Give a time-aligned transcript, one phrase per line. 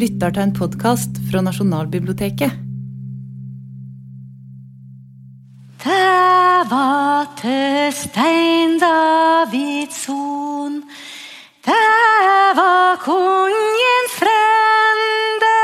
[0.00, 2.52] lytter til en podkast fra Nasjonalbiblioteket.
[5.82, 10.78] Det var til Stein Davidsson.
[11.66, 15.58] Det var kongens frende.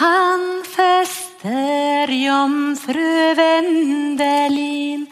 [0.00, 0.40] Han
[0.76, 5.06] fester jomfru Vendelin.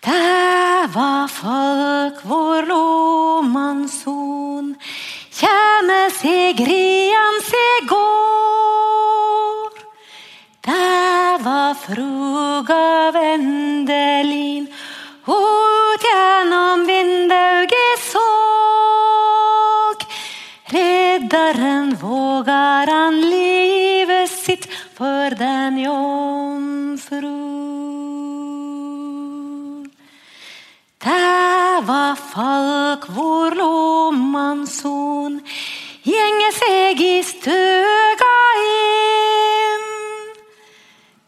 [0.00, 4.10] Det var folk vår lomanson.
[4.10, 4.49] Kjeme
[6.20, 9.70] seg rian se går.
[10.66, 14.66] Det var fruga Vendelin.
[15.24, 20.04] Ut gjennom vindauget såg.
[20.74, 27.36] Reddaren vågar han livet sitt for den jomfru.
[31.00, 35.40] Det var folk vår lomanson.
[36.00, 39.82] Gjenge seg i støga hjem.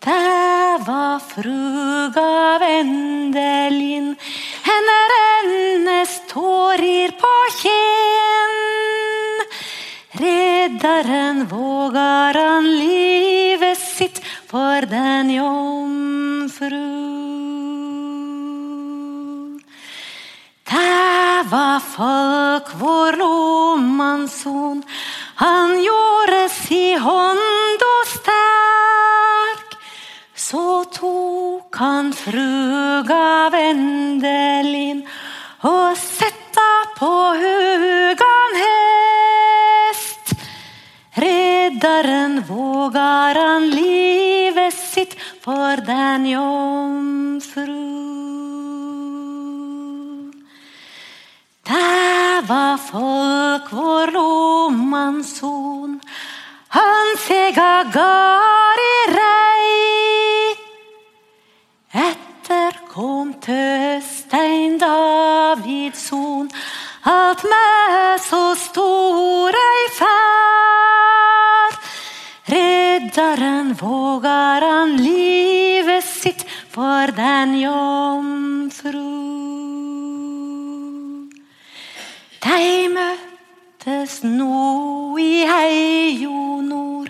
[0.00, 4.14] Det var fruga Vendelin.
[4.64, 8.56] Henne hennes tårer på kjen.
[10.22, 16.80] Reddaren vågar han livet sitt for den jomfru.
[20.72, 24.82] Det var folk vår lomanson.
[25.34, 29.74] Han gjorde si hånd og sterk.
[30.32, 35.02] Så tok han fruga Vendelin
[35.68, 37.12] og setta på
[37.42, 40.32] hugan hest.
[41.20, 48.01] Reddaren vågar han livet sitt for den jomfru.
[52.48, 56.00] Var folk vår lomanson.
[56.68, 60.56] Han sega gard i rei.
[61.92, 66.50] Etter kom Tøstein Davidsson.
[67.02, 71.78] Alt med så stor ei ferd.
[72.52, 76.44] Riddaren vågar han livet sitt
[76.74, 79.51] for den jomfru.
[82.52, 87.08] De møttes nå i heio nord,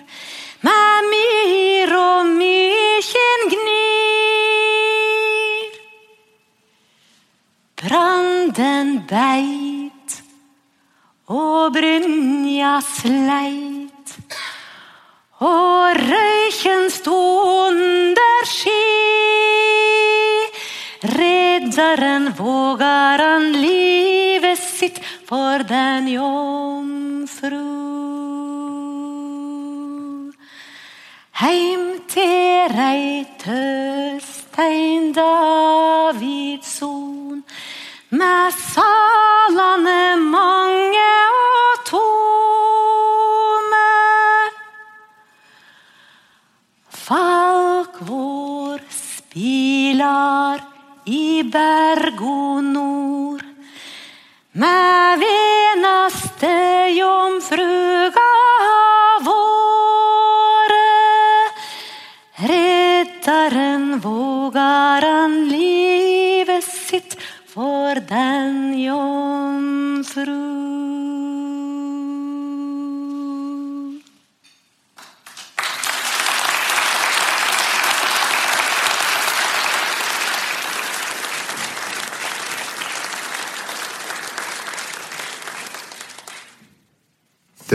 [0.63, 3.73] med myr og mykjen gnir.
[7.83, 10.15] Branden beit
[11.27, 14.15] og brynja sleit,
[15.43, 17.19] og røyken sto
[17.65, 18.79] under ski.
[21.03, 27.69] Reddaren vågar han livet sitt for den jomfru.
[31.41, 34.23] Heim til Reitøstein
[35.17, 36.65] Davidsson,
[38.11, 38.53] med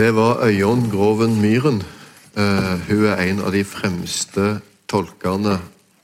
[0.08, 1.82] Det var Øyonn Groven Myhren.
[2.32, 4.44] Uh, hun er en av de fremste
[4.88, 5.58] tolkerne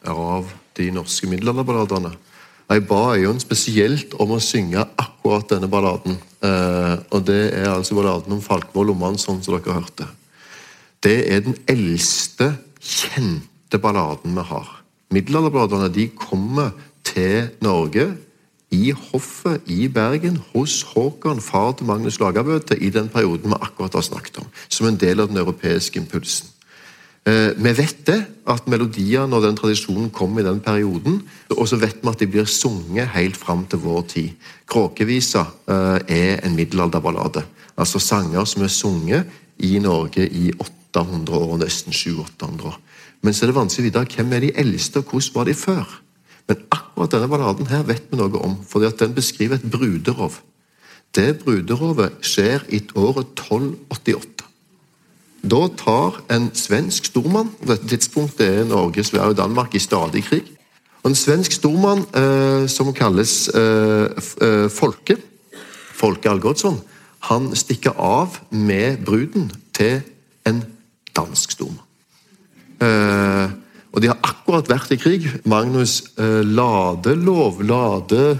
[0.04, 2.10] av de norske middelalderballadene.
[2.68, 6.18] Jeg ba Øyonn spesielt om å synge akkurat denne balladen.
[6.44, 10.10] Uh, og Det er altså balladen om Falkvoll sånn som dere hørte.
[11.00, 14.68] Det er den eldste kjente balladen vi har.
[15.16, 16.76] Middelalderballadene de kommer
[17.08, 18.10] til Norge
[18.74, 23.94] i hoffet i Bergen hos Håkon, far til Magnus Lagabøte, i den perioden vi akkurat
[23.94, 26.50] har snakket om, som en del av den europeiske impulsen.
[27.24, 28.18] Eh, vi vet det,
[28.52, 31.22] at melodiene og den tradisjonen kom i den perioden,
[31.54, 34.50] og så vet vi at de blir sunget helt fram til vår tid.
[34.68, 40.50] Kråkevisa eh, er en middelalderballade, altså sanger som er sunget i Norge i
[40.92, 42.80] 800 år, nesten 700-800 år.
[43.22, 45.54] Men så er det vanskelig å vite hvem er de eldste, og hvordan var de
[45.56, 46.00] før?
[46.48, 50.40] Men akkurat denne balladen her vet vi noe om, fordi at den beskriver et bruderov.
[51.14, 54.44] Det bruderovet skjer i året 1288.
[55.44, 60.24] Da tar en svensk stormann På dette tidspunktet er Norge, Sverige og Danmark i stadig
[60.24, 60.46] krig.
[61.02, 64.08] Og En svensk stormann eh, som kalles eh,
[64.40, 65.18] eh, Folke,
[65.92, 66.80] Folke Algotsson,
[67.28, 70.00] han stikker av med bruden til
[70.48, 70.62] en
[71.16, 71.84] dansk stormann.
[72.80, 73.52] Eh,
[73.94, 75.28] og de har akkurat vært i krig.
[75.46, 78.34] Magnus eh, Ladelov Lade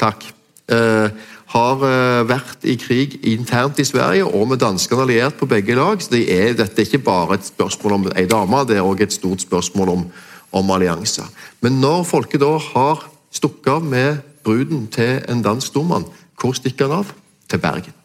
[0.00, 0.24] Takk.
[0.70, 1.08] Eh,
[1.50, 6.00] har eh, vært i krig internt i Sverige og med danskene alliert på begge lag.
[6.00, 9.08] så det er, Dette er ikke bare et spørsmål om ei dame, det er også
[9.08, 10.04] et stort spørsmål om,
[10.52, 11.26] om allianser.
[11.60, 16.06] Men når folket da har stukket av med bruden til en dansk stormann,
[16.40, 17.16] hvor stikker han av?
[17.50, 17.96] Til Bergen.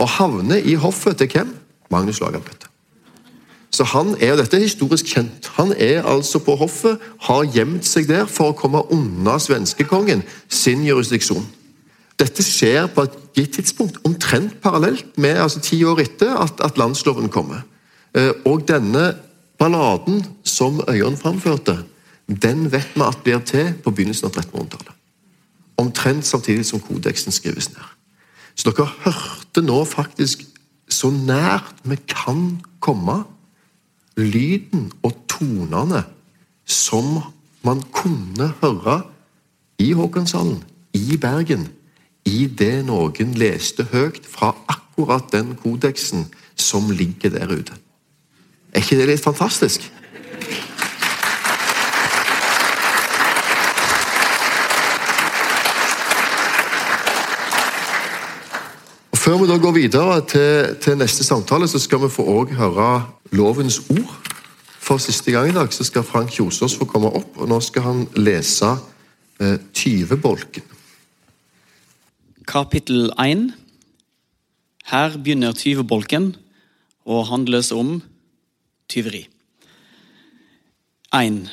[0.00, 1.54] Og havner i hoffet til hvem?
[1.90, 2.69] Magnus Lagerbøtte.
[3.70, 5.46] Så han er, og Dette er historisk kjent.
[5.54, 10.82] Han er altså på hoffet, har gjemt seg der for å komme unna svenskekongen sin
[10.86, 11.46] jurisdiksjon.
[12.20, 16.80] Dette skjer på et gitt tidspunkt, omtrent parallelt med altså ti år etter at, at
[16.80, 17.62] landsloven kommer.
[18.12, 19.14] Eh, og denne
[19.60, 21.78] balladen som Øyonn framførte,
[22.26, 24.94] den vet vi at blir til på begynnelsen av 1300-tallet.
[25.80, 27.86] Omtrent samtidig som kodeksen skrives ned.
[28.54, 30.42] Så dere hørte nå faktisk
[30.90, 33.22] så nært vi kan komme
[34.16, 36.04] lyden og tonene
[36.66, 37.20] som
[37.66, 39.02] man kunne høre
[39.80, 40.64] i Håkonshallen,
[40.94, 41.68] i Bergen,
[42.24, 46.26] i det noen leste høyt fra akkurat den kodeksen
[46.56, 47.76] som ligger der ute.
[48.72, 49.86] Er ikke det litt fantastisk?
[59.20, 62.90] Før vi da går videre til, til neste samtale, så skal vi få høre
[63.32, 64.16] lovens ord.
[64.80, 67.86] For siste gang i dag så skal Frank Kjosås få komme opp, og nå skal
[67.86, 68.72] han lese
[69.40, 70.64] eh, tyvebolken.
[72.50, 73.50] Kapittel 1.
[74.90, 76.32] Her begynner tyvebolken
[77.06, 78.00] og handles om
[78.90, 79.28] tyveri.
[81.14, 81.44] 1.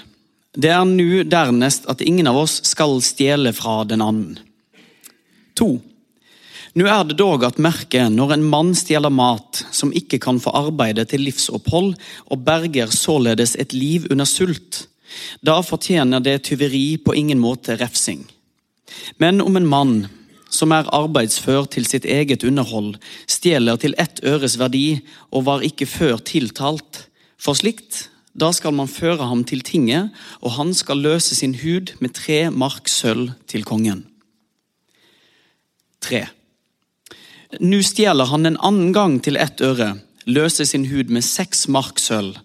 [0.57, 4.39] Det er nu dernest at ingen av oss skal stjele fra den annen.
[5.57, 5.69] 2.
[6.75, 10.51] Nå er det dog at merke når en mann stjeler mat som ikke kan få
[10.57, 11.93] arbeide til livsopphold,
[12.27, 14.87] og berger således et liv under sult.
[15.41, 18.25] Da fortjener det tyveri på ingen måte refsing.
[19.17, 19.95] Men om en mann
[20.49, 22.95] som er arbeidsfør til sitt eget underhold,
[23.27, 24.99] stjeler til ett øres verdi
[25.31, 27.07] og var ikke før tiltalt,
[27.37, 28.07] for slikt,
[28.37, 32.47] da skal man føre ham til tinget, og han skal løse sin hud med tre
[32.53, 34.05] mark sølv til kongen.
[36.05, 36.27] 3.
[37.63, 39.93] Nå stjeler han en annen gang til ett øre,
[40.27, 42.35] løser sin hud med seks mark sølv.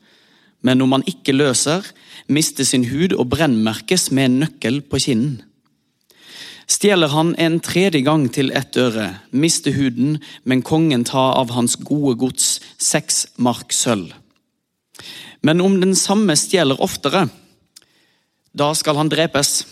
[0.63, 1.83] Men om han ikke løser,
[2.31, 5.41] mister sin hud og brennmerkes med en nøkkel på kinnen.
[6.71, 11.75] Stjeler han en tredje gang til ett øre, mister huden, men kongen tar av hans
[11.77, 14.15] gode gods seks mark sølv.
[15.43, 17.27] Men om den samme stjeler oftere,
[18.55, 19.65] da skal han drepes.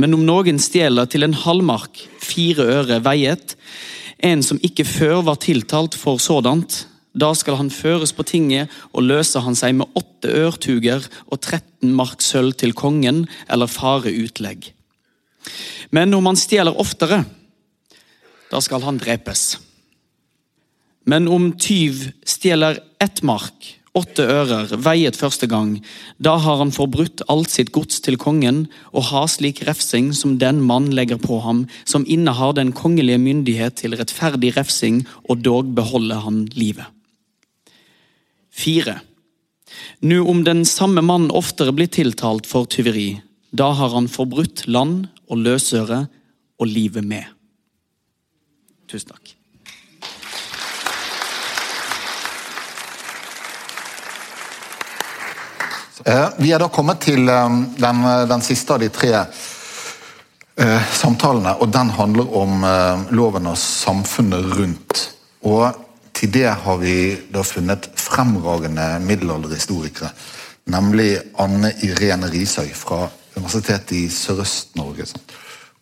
[0.00, 3.56] Men om noen stjeler til en halvmark, fire øre veiet,
[4.24, 9.04] en som ikke før var tiltalt for sådant, da skal han føres på tinget og
[9.08, 14.70] løse han seg med åtte ørtuger og 13 mark sølv til kongen eller fare utlegg.
[15.90, 17.24] Men om han stjeler oftere,
[18.50, 19.58] da skal han drepes.
[21.08, 25.78] Men om tyv stjeler ett mark, åtte ører, veiet første gang,
[26.22, 30.60] da har han forbrutt alt sitt gods til kongen og har slik refsing som den
[30.62, 36.22] mann legger på ham, som innehar den kongelige myndighet til rettferdig refsing, og dog beholder
[36.26, 36.86] han livet.
[38.50, 39.00] Fire.
[40.02, 43.20] Nå om den samme mann oftere blir tiltalt for tyveri,
[43.50, 46.04] da har han forbrutt land og løsøre
[46.60, 47.26] og livet med.
[48.90, 49.29] Tusen takk.
[56.36, 61.68] Vi er da kommet til eh, den, den siste av de tre eh, samtalene, og
[61.74, 65.02] den handler om eh, loven og samfunnet rundt.
[65.44, 65.76] Og
[66.16, 66.96] til det har vi
[67.32, 70.10] da funnet fremragende middelalderhistorikere,
[70.72, 73.04] nemlig Anne Irene Risøy fra
[73.36, 75.06] Universitetet i Sørøst-Norge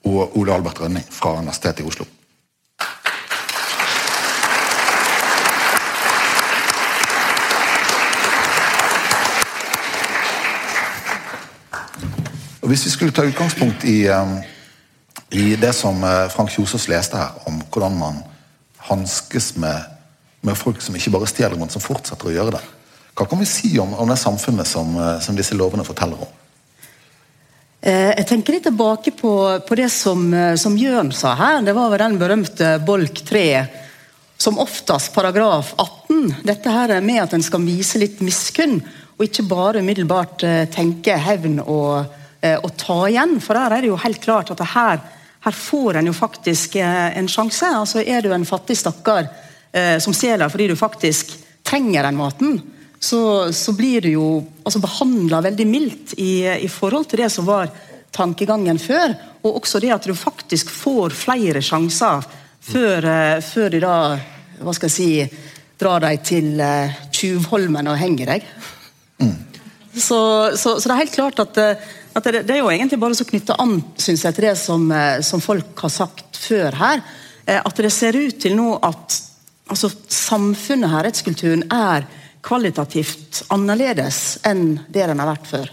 [0.09, 2.11] og Ole Albert Rønning fra Universitetet i Oslo.
[12.69, 14.33] Og Hvis vi skulle ta utgangspunkt i, eh,
[15.33, 18.19] i det som eh, Frank Kjosås leste her, om hvordan man
[18.91, 19.87] hanskes med,
[20.45, 22.61] med folk som ikke bare stjeler, men som fortsetter å gjøre det.
[23.17, 26.35] Hva kan vi si om, om det samfunnet som, eh, som disse lovene forteller om?
[27.81, 29.33] Eh, Jeg tenker litt tilbake på,
[29.65, 31.65] på det som, eh, som Jørn sa her.
[31.65, 33.65] Det var vel den berømte bolk 3,
[34.37, 36.45] som oftest paragraf 18.
[36.45, 38.83] Dette her med at en skal vise litt miskunn,
[39.17, 43.39] og ikke bare umiddelbart eh, tenke hevn og, eh, og ta igjen.
[43.43, 45.03] For der er det jo helt klart at her,
[45.45, 47.67] her får en jo faktisk eh, en sjanse.
[47.67, 49.29] Altså Er du en fattig stakkar
[49.73, 51.37] eh, som stjeler fordi du faktisk
[51.69, 52.61] trenger den maten,
[53.01, 54.29] så, så blir du jo
[54.65, 57.69] altså behandla veldig mildt i, i forhold til det som var
[58.15, 59.13] tankegangen før.
[59.45, 62.25] Og også det at du faktisk får flere sjanser
[62.69, 63.05] før,
[63.45, 63.95] før de da
[64.59, 65.45] hva skal jeg si,
[65.79, 66.59] drar deg til
[67.15, 68.49] Tjuvholmen og henger deg.
[69.95, 70.19] Så,
[70.59, 71.61] så, så det er helt klart at
[72.25, 75.21] det, det er jo egentlig bare å knytte an synes jeg, til det som, eh,
[75.27, 77.03] som folk har sagt før her.
[77.47, 79.19] eh, At det ser ut til nå at
[79.69, 82.07] altså, samfunnet her, rettskulturen, er
[82.43, 85.73] kvalitativt annerledes enn det den har vært før.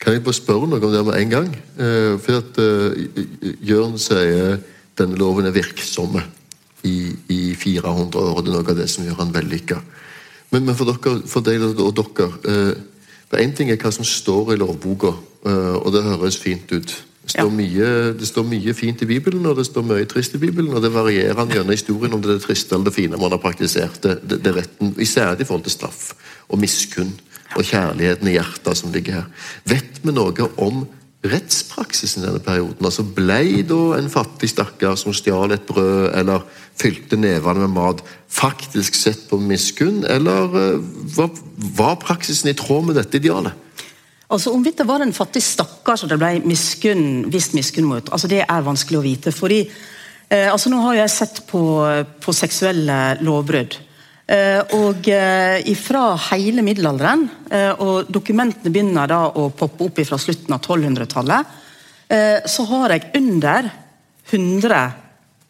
[0.00, 1.52] Kan jeg bare spørre noe om det med en gang?
[1.78, 2.58] Eh, for at
[3.64, 4.58] Jørn sier
[4.96, 6.22] denne loven er virksomme
[6.86, 9.80] i, i 400 år, og det er noe av det som gjør han vellykka.
[10.52, 12.28] Men, men for dere, for deg og dere
[13.30, 15.12] for Én ting er hva som står i lovboka,
[15.46, 17.04] eh, og det høres fint ut.
[17.26, 17.48] Det står, Ja.
[17.48, 20.72] mye, det står mye fint i Bibelen, og det står mye trist i Bibelen.
[20.74, 23.38] Og det varierer gjennom historien om det er det triste eller det fine man har
[23.38, 24.00] praktisert.
[24.02, 26.12] Det, det, det retten, Især i forhold til straff
[26.48, 27.12] og miskunn
[27.56, 29.24] og kjærligheten i hjertet som ligger her.
[29.66, 30.86] Vet vi noe om
[31.30, 32.84] rettspraksisen i denne perioden?
[32.84, 36.44] Altså Ble da en fattig stakkar som stjal et brød eller
[36.76, 40.82] fylte nevene med mat, faktisk sett på miskunn, eller eh,
[41.16, 41.30] var,
[41.78, 43.54] var praksisen i tråd med dette idealet?
[44.26, 48.28] Altså Hvorvidt det var en fattig stakkar som det ble miskunn, visst miskunn mot, altså
[48.30, 49.32] det er vanskelig å vite.
[49.32, 51.62] fordi eh, altså Nå har jeg sett på,
[52.20, 53.78] på seksuelle lovbrudd.
[54.26, 55.06] Eh, og
[55.70, 61.52] ifra hele middelalderen, eh, og dokumentene begynner da å poppe opp fra slutten av 1200-tallet,
[62.08, 63.70] eh, så har jeg under
[64.30, 64.92] 100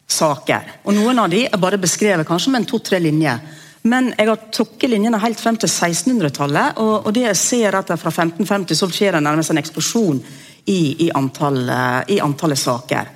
[0.07, 0.73] saker.
[0.85, 3.39] Og Noen av de er bare beskrevet kanskje med en to-tre linjer.
[3.87, 7.79] Men jeg har trukket linjene helt frem til 1600-tallet, og, og det jeg ser er
[7.79, 10.21] at fra 1550 så skjer det nærmest en eksplosjon
[10.67, 13.09] i, i, antall, eh, i antallet saker.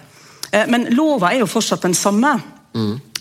[0.51, 2.34] Eh, Men lova er jo fortsatt den samme.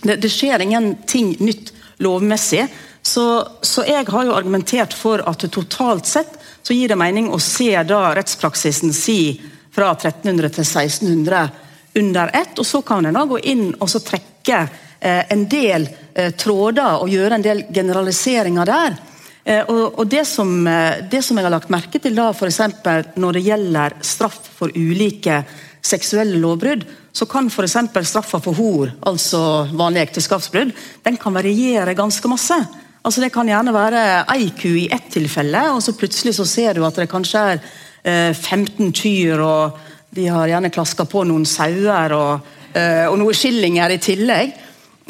[0.00, 2.66] Det, det skjer ingenting nytt lovmessig.
[3.02, 3.24] Så,
[3.62, 7.72] så jeg har jo argumentert for at totalt sett så gir det mening å se
[7.88, 9.40] da rettspraksisen si
[9.72, 11.44] fra 1300 til 1600
[12.00, 14.58] under ett, og så kan en da gå inn og så trekke
[15.00, 18.98] eh, en del eh, tråder og gjøre en del generaliseringer der.
[19.44, 23.08] Eh, og, og det, som, eh, det som jeg har lagt merke til da, eksempel
[23.16, 25.42] når det gjelder straff for ulike
[25.82, 27.76] seksuelle lovbrudd, så kan f.eks.
[28.08, 30.72] straffa for hor, altså vanlig ekteskapsbrudd,
[31.04, 32.58] den kan variere ganske masse.
[33.00, 34.00] Altså Det kan gjerne være
[34.34, 37.62] ei ku i ett tilfelle, og så plutselig så ser du at det kanskje er
[38.04, 39.78] eh, 15 kyr, og
[40.14, 44.52] de har gjerne klaska på noen sauer og, eh, og noen skillinger i tillegg.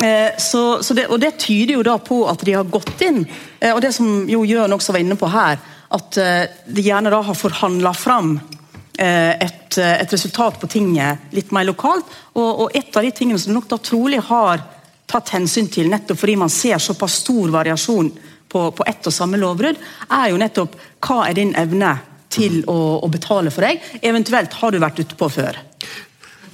[0.01, 3.25] Eh, så, så det, og det tyder jo da på at de har gått inn,
[3.59, 5.59] eh, og det som jo Jørn også var inne på her,
[5.91, 8.60] at eh, de gjerne da har forhandla fram eh,
[9.01, 12.09] et, eh, et resultat på tinget litt mer lokalt.
[12.35, 14.63] Og, og et av de tingene som nok da trolig har
[15.11, 18.13] tatt hensyn til, nettopp fordi man ser såpass stor variasjon
[18.51, 19.79] på, på ett og samme lovbrudd,
[20.11, 20.77] er jo nettopp
[21.07, 21.97] hva er din evne
[22.31, 23.83] til å, å betale for deg.
[24.07, 25.59] Eventuelt har du vært ute på før.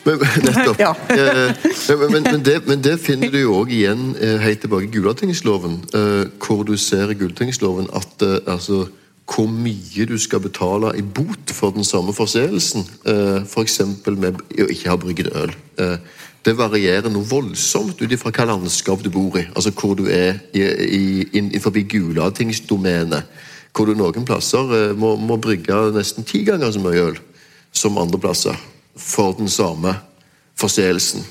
[0.06, 0.78] Men, nettopp.
[0.84, 0.92] Ja.
[1.08, 1.50] Eh,
[1.98, 4.92] men, men, men, det, men det finner du jo òg igjen eh, helt tilbake i
[4.94, 8.86] Gulatingsloven, eh, hvor du ser i Gulatingsloven at eh, altså,
[9.26, 12.86] hvor mye du skal betale i bot for den samme forseelsen.
[13.42, 13.80] f.eks.
[14.04, 15.54] For med å ikke ha brygget øl.
[15.82, 15.98] Eh,
[16.46, 19.48] det varierer noe voldsomt ut ifra hva landskap du bor i.
[19.54, 21.04] Altså hvor du er i, i,
[21.40, 23.26] innenfor Gulatingsdomenet.
[23.74, 27.18] Hvor du noen plasser eh, må, må brygge nesten ti ganger så mye øl
[27.76, 28.56] som andre plasser
[28.96, 29.98] for den samme
[30.56, 31.26] forseelsen.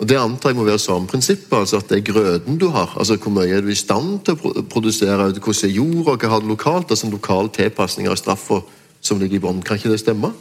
[0.00, 2.94] Og Det antar jeg må være samme prinsipp, altså at det er grøden du har.
[2.96, 6.40] altså Hvor mye er du i stand til å produsere, hvordan er jorda, hva har
[6.40, 6.90] du lokalt?
[6.90, 8.62] altså Lokale tilpasninger tilpasning av straffa
[9.00, 9.60] som ligger i bånn.
[9.62, 10.32] Kan ikke det stemme?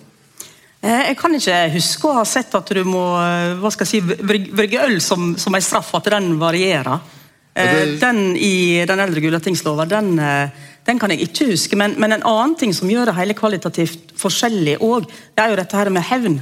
[0.81, 3.99] Eh, Jeg kan ikke huske å ha sett at du må eh, hva skal jeg
[3.99, 7.01] si, brygge øl som, som en straff, at den varierer.
[7.53, 10.15] Eh, Ja, det- Den i den eldre Gulatingslova, den,
[10.87, 11.75] den kan jeg ikke huske.
[11.75, 15.03] Men, men en annen ting som gjør det hele kvalitativt forskjellig òg,
[15.35, 16.41] det er jo dette her med hevn.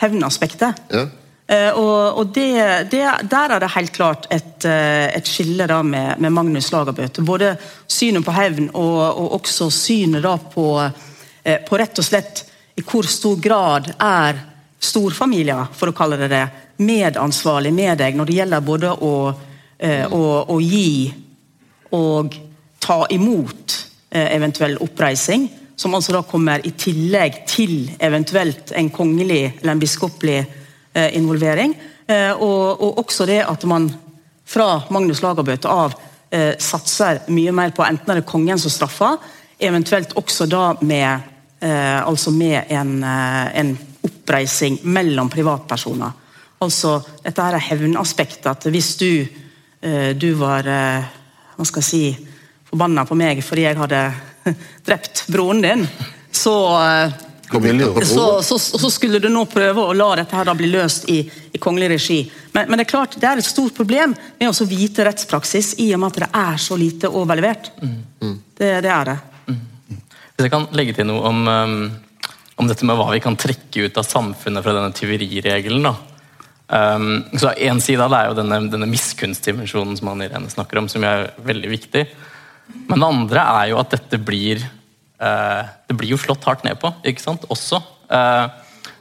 [0.00, 0.74] Hevnaspektet.
[0.90, 1.08] Ja.
[1.48, 5.80] Eh, og og det, det, der er det helt klart et, eh, et skille da
[5.82, 7.24] med, med Magnus Lagerbøte.
[7.24, 7.54] Både
[7.88, 10.66] synet på hevn og, og også synet da på,
[11.42, 12.44] eh, på rett og slett
[12.76, 14.42] i hvor stor grad er
[14.78, 16.44] storfamilier, for å kalle det det,
[16.78, 19.14] medansvarlig med deg når det gjelder både å,
[20.14, 21.08] å, å gi
[21.98, 22.36] og
[22.78, 23.74] ta imot
[24.14, 30.38] eventuell oppreising, som altså da kommer i tillegg til eventuelt en kongelig eller en biskopelig
[31.16, 31.74] involvering.
[32.08, 33.90] Eh, og, og også det at man
[34.48, 35.96] fra Magnus Lagerbøte av
[36.30, 39.18] eh, satser mye mer på enten er det kongen som straffer,
[39.58, 41.28] eventuelt også da med,
[41.60, 43.74] eh, altså med en, eh, en
[44.08, 46.16] oppreising mellom privatpersoner.
[46.64, 48.48] Altså dette her er hevnaspektet.
[48.50, 49.26] At hvis du,
[49.82, 51.14] eh, du var eh,
[51.56, 52.28] hva skal jeg si,
[52.68, 54.02] forbanna på meg fordi jeg hadde
[54.86, 55.86] drept broren din,
[56.32, 56.54] så
[58.04, 61.22] så, så, så skulle du nå prøve å la dette her da bli løst i,
[61.24, 62.18] i kongelig regi.
[62.52, 65.88] Men, men det er klart, det er et stort problem med å vite rettspraksis i
[65.94, 67.72] og med at det er så lite overlevert.
[68.58, 69.18] Det, det er det.
[70.38, 71.80] Hvis jeg kan legge til noe om, um,
[72.62, 75.88] om dette med hva vi kan trekke ut av samfunnet fra denne tyveriregelen.
[75.88, 75.96] da.
[76.68, 80.78] Um, så En side av det er jo denne, denne miskunnsdimensjonen som han Irene snakker
[80.78, 82.04] om, som er veldig viktig.
[82.86, 84.62] Men det andre er jo at dette blir
[85.18, 87.46] Det blir jo slått hardt ned på, ikke sant?
[87.50, 87.80] Også.
[88.08, 88.46] Eh,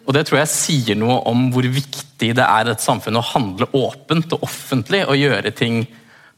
[0.08, 3.68] og det tror jeg sier noe om hvor viktig det er et samfunn å handle
[3.76, 5.82] åpent og offentlig og gjøre ting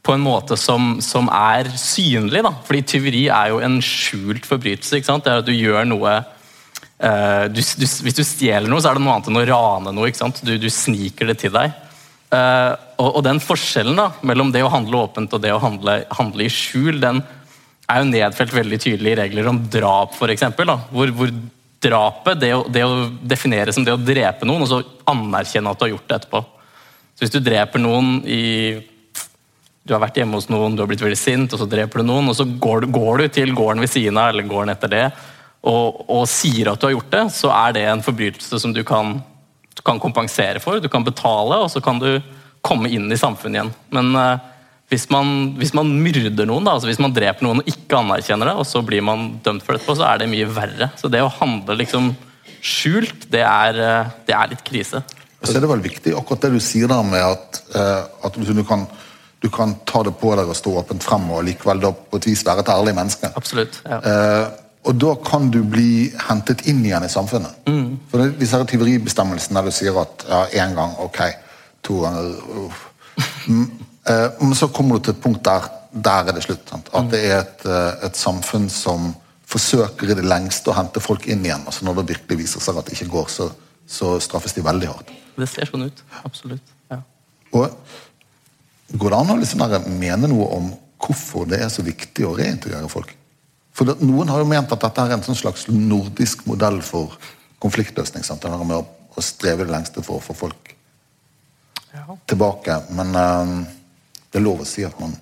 [0.02, 2.42] på en måte som, som er synlig.
[2.46, 2.50] Da.
[2.66, 4.98] Fordi tyveri er jo en skjult forbrytelse.
[4.98, 5.26] ikke sant?
[5.26, 8.98] Det er at du gjør noe uh, du, du, Hvis du stjeler noe, så er
[8.98, 10.08] det noe annet enn å rane noe.
[10.10, 10.42] ikke sant?
[10.46, 11.76] Du, du sniker det til deg.
[12.32, 16.00] Uh, og, og den forskjellen da, mellom det å handle åpent og det å handle,
[16.16, 17.22] handle i skjul, den
[17.90, 20.46] er jo nedfelt veldig tydelig i regler om drap, f.eks.
[20.92, 21.32] Hvor, hvor
[21.80, 25.80] drapet, det å, det å definere som det å drepe noen, og så anerkjenne at
[25.80, 26.44] du har gjort det etterpå.
[27.14, 28.44] Så Hvis du dreper noen i
[29.80, 32.06] Du har vært hjemme hos noen, du har blitt veldig sint, og så dreper du
[32.06, 34.92] noen, og så går du, går du til gården ved siden av eller gården etter
[34.92, 35.06] det
[35.60, 38.80] og, og sier at du har gjort det, så er det en forbrytelse som du
[38.86, 39.18] kan,
[39.76, 40.80] du kan kompensere for.
[40.80, 42.14] Du kan betale, og så kan du
[42.64, 43.72] komme inn i samfunnet igjen.
[43.92, 44.46] Men eh,
[44.90, 48.50] hvis man, hvis man myrder noen, da, altså hvis man dreper noen og ikke anerkjenner
[48.50, 50.88] det, og så blir man dømt for det etterpå, så er det mye verre.
[50.98, 52.08] Så det å handle liksom
[52.58, 55.02] skjult, det er, eh, det er litt krise.
[55.40, 58.64] Så er det vel viktig akkurat det du sier der med at, eh, at du,
[58.66, 58.82] kan,
[59.38, 62.26] du kan ta det på deg og stå åpent frem og likevel da på et
[62.26, 63.30] vis være et ærlig menneske.
[63.38, 63.78] Absolutt.
[63.86, 64.00] Ja.
[64.02, 64.48] Eh,
[64.90, 67.62] og da kan du bli hentet inn igjen i samfunnet.
[68.10, 71.20] For det, disse tyveribestemmelsene der du sier at ja, én gang, ok,
[71.86, 72.88] to ganger uff.
[74.10, 76.68] Mm, eh, Men så kommer du til et punkt der der er det slutt.
[76.70, 76.90] Sant?
[76.94, 79.14] At det er et, eh, et samfunn som
[79.50, 81.64] forsøker i det lengste å hente folk inn igjen.
[81.66, 83.48] Altså Når det virkelig viser seg at det ikke går, så,
[83.86, 85.10] så straffes de veldig hardt.
[85.36, 86.04] Det ser sånn ut.
[86.24, 86.76] Absolutt.
[86.90, 87.00] Ja.
[87.52, 87.74] Og
[88.90, 89.60] Går det an å liksom
[90.00, 90.64] mene noe om
[90.98, 93.12] hvorfor det er så viktig å reintegrere folk?
[93.72, 97.14] For det, Noen har jo ment at dette er en sånn slags nordisk modell for
[97.62, 98.24] konfliktløsning.
[98.26, 98.42] sant?
[98.42, 98.82] Det der med å,
[99.14, 100.74] å streve det lengste for å få folk
[102.26, 102.80] tilbake.
[102.98, 103.54] Men eh,
[104.30, 105.16] det er lov å si at man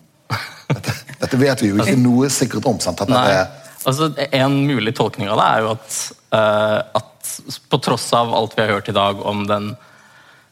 [0.68, 2.76] Dette, dette vet vi jo ikke noe sikkert om.
[2.84, 3.00] sant?
[3.00, 3.30] Dette Nei.
[3.32, 3.46] er,
[3.88, 5.98] Altså, en mulig tolkning av det er jo at,
[6.34, 7.30] uh, at
[7.70, 9.70] på tross av alt vi har hørt i dag om den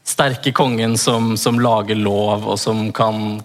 [0.07, 3.43] sterke kongen som, som lager lov, og som kan,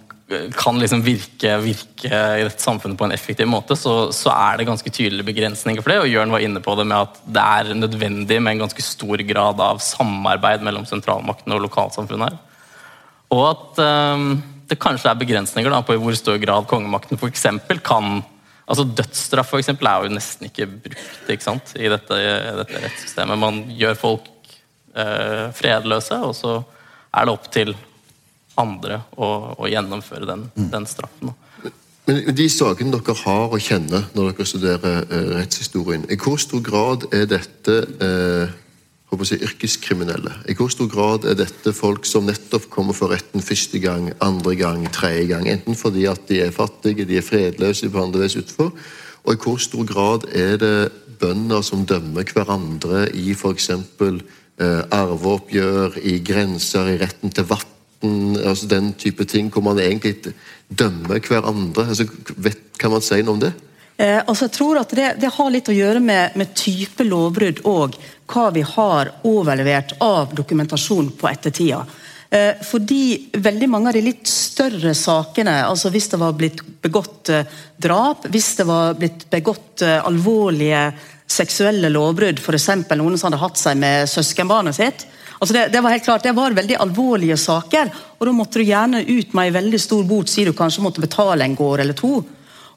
[0.54, 4.70] kan liksom virke, virke i dette samfunnet på en effektiv måte, så, så er det
[4.70, 6.00] ganske tydelige begrensninger for det.
[6.04, 9.26] Og Jørn var inne på det med at det er nødvendig med en ganske stor
[9.34, 12.40] grad av samarbeid mellom sentralmakten og lokalsamfunnet her.
[13.34, 14.30] Og at eh,
[14.72, 18.22] det kanskje er begrensninger da, på i hvor stor grad kongemakten for eksempel kan
[18.72, 21.74] Altså Dødsstraff for eksempel, er jo nesten ikke brukt ikke sant?
[21.76, 22.20] i dette,
[22.56, 23.40] dette rettssystemet.
[23.42, 24.30] Man gjør folk
[24.96, 26.54] eh, fredløse, og så
[27.12, 27.74] er det opp til
[28.62, 29.28] andre å,
[29.60, 31.34] å gjennomføre den, den straffen.
[31.34, 31.74] da.
[32.08, 36.64] Men de sakene dere har å kjenne når dere studerer eh, rettshistorien, i hvor stor
[36.64, 38.56] grad er dette eh,
[39.12, 40.34] håper å si, yrkeskriminelle?
[40.50, 44.56] I hvor stor grad er dette folk som nettopp kommer for retten første gang, andre
[44.60, 45.50] gang, tredje gang?
[45.52, 48.72] Enten fordi at de er fattige, de er fredløse, de behandles utenfor.
[49.26, 50.76] Og i hvor stor grad er det
[51.22, 53.70] bønder som dømmer hverandre i f.eks.
[54.62, 57.68] Eh, arveoppgjør, i grenser, i retten til vann?
[58.42, 60.34] Altså den type ting hvor man egentlig
[60.74, 61.86] dømmer hverandre.
[61.92, 63.52] Altså, vet, kan man si noe om det?
[63.98, 67.64] Eh, altså jeg tror at det, det, har litt å gjøre med, med type lovbrudd
[67.70, 67.98] og
[68.32, 71.84] hva vi har overlevert av dokumentasjon på ettertida.
[72.32, 77.32] Eh, fordi veldig mange av de litt større sakene, altså hvis det var blitt begått
[77.34, 80.86] eh, drap, hvis det var blitt begått eh, alvorlige
[81.32, 82.70] seksuelle lovbrudd, f.eks.
[82.96, 85.08] noen som hadde hatt seg med søskenbarnet sitt,
[85.42, 87.88] Altså det, det, var helt klart, det var veldig alvorlige saker,
[88.20, 91.02] og da måtte du gjerne ut med en veldig stor bot, siden du kanskje måtte
[91.02, 92.20] betale en gård eller to.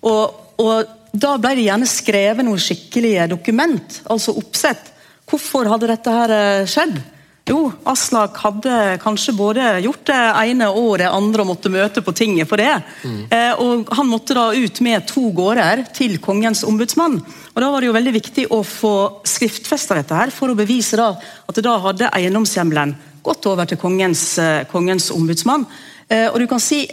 [0.09, 4.91] Og, og Da ble det gjerne skrevet noen skikkelige dokument, altså oppsett.
[5.31, 6.99] Hvorfor hadde dette her eh, skjedd?
[7.45, 7.59] Jo,
[7.93, 12.49] Aslak hadde kanskje både gjort det ene og det andre og måtte møte på tinget
[12.49, 12.73] for det.
[13.05, 13.19] Mm.
[13.29, 17.19] Eh, og Han måtte da ut med to gårder til kongens ombudsmann.
[17.53, 18.95] Og Da var det jo veldig viktig å få
[19.29, 24.39] skriftfesta dette her, for å bevise da at da hadde eiendomshjemmelen gått over til kongens,
[24.39, 25.67] eh, kongens ombudsmann.
[26.09, 26.89] Eh, og du kan si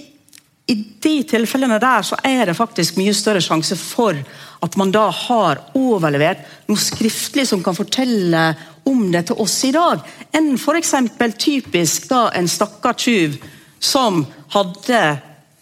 [0.72, 4.18] i de tilfellene der så er det faktisk mye større sjanse for
[4.62, 8.44] at man da har overlevert noe skriftlig som kan fortelle
[8.88, 10.02] om det til oss i dag,
[10.34, 10.94] enn f.eks.
[11.38, 13.38] typisk da en stakkar tyv
[13.82, 15.02] som hadde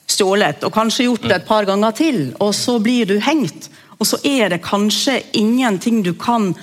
[0.10, 3.70] stjålet og kanskje gjort det et par ganger til, og så blir du hengt.
[4.00, 6.54] Og så er det kanskje ingenting du kan,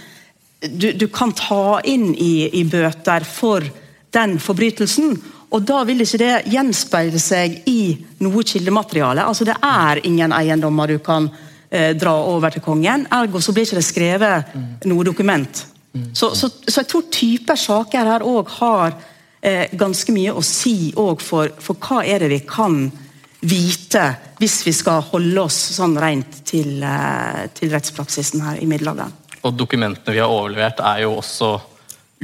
[0.61, 3.65] du, du kan ta inn i, i bøter for
[4.17, 5.17] den forbrytelsen.
[5.55, 9.27] Og da vil ikke det gjenspeile seg i noe kildemateriale.
[9.27, 11.29] Altså Det er ingen eiendommer du kan
[11.71, 13.07] eh, dra over til kongen.
[13.15, 14.57] Ergo så blir ikke det skrevet
[14.91, 15.67] noe dokument.
[16.13, 18.97] Så, så, så jeg tror typer saker her òg har
[19.41, 22.87] eh, ganske mye å si for, for, hva er det vi kan
[23.47, 24.05] vite
[24.41, 29.15] hvis vi skal holde oss sånn rent til, eh, til rettspraksisen her i middelalderen.
[29.47, 31.55] Og dokumentene vi har overlevert er jo også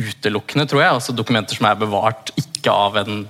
[0.03, 0.99] utelukkende, tror jeg.
[0.99, 3.25] altså Dokumenter som er bevart ikke av en,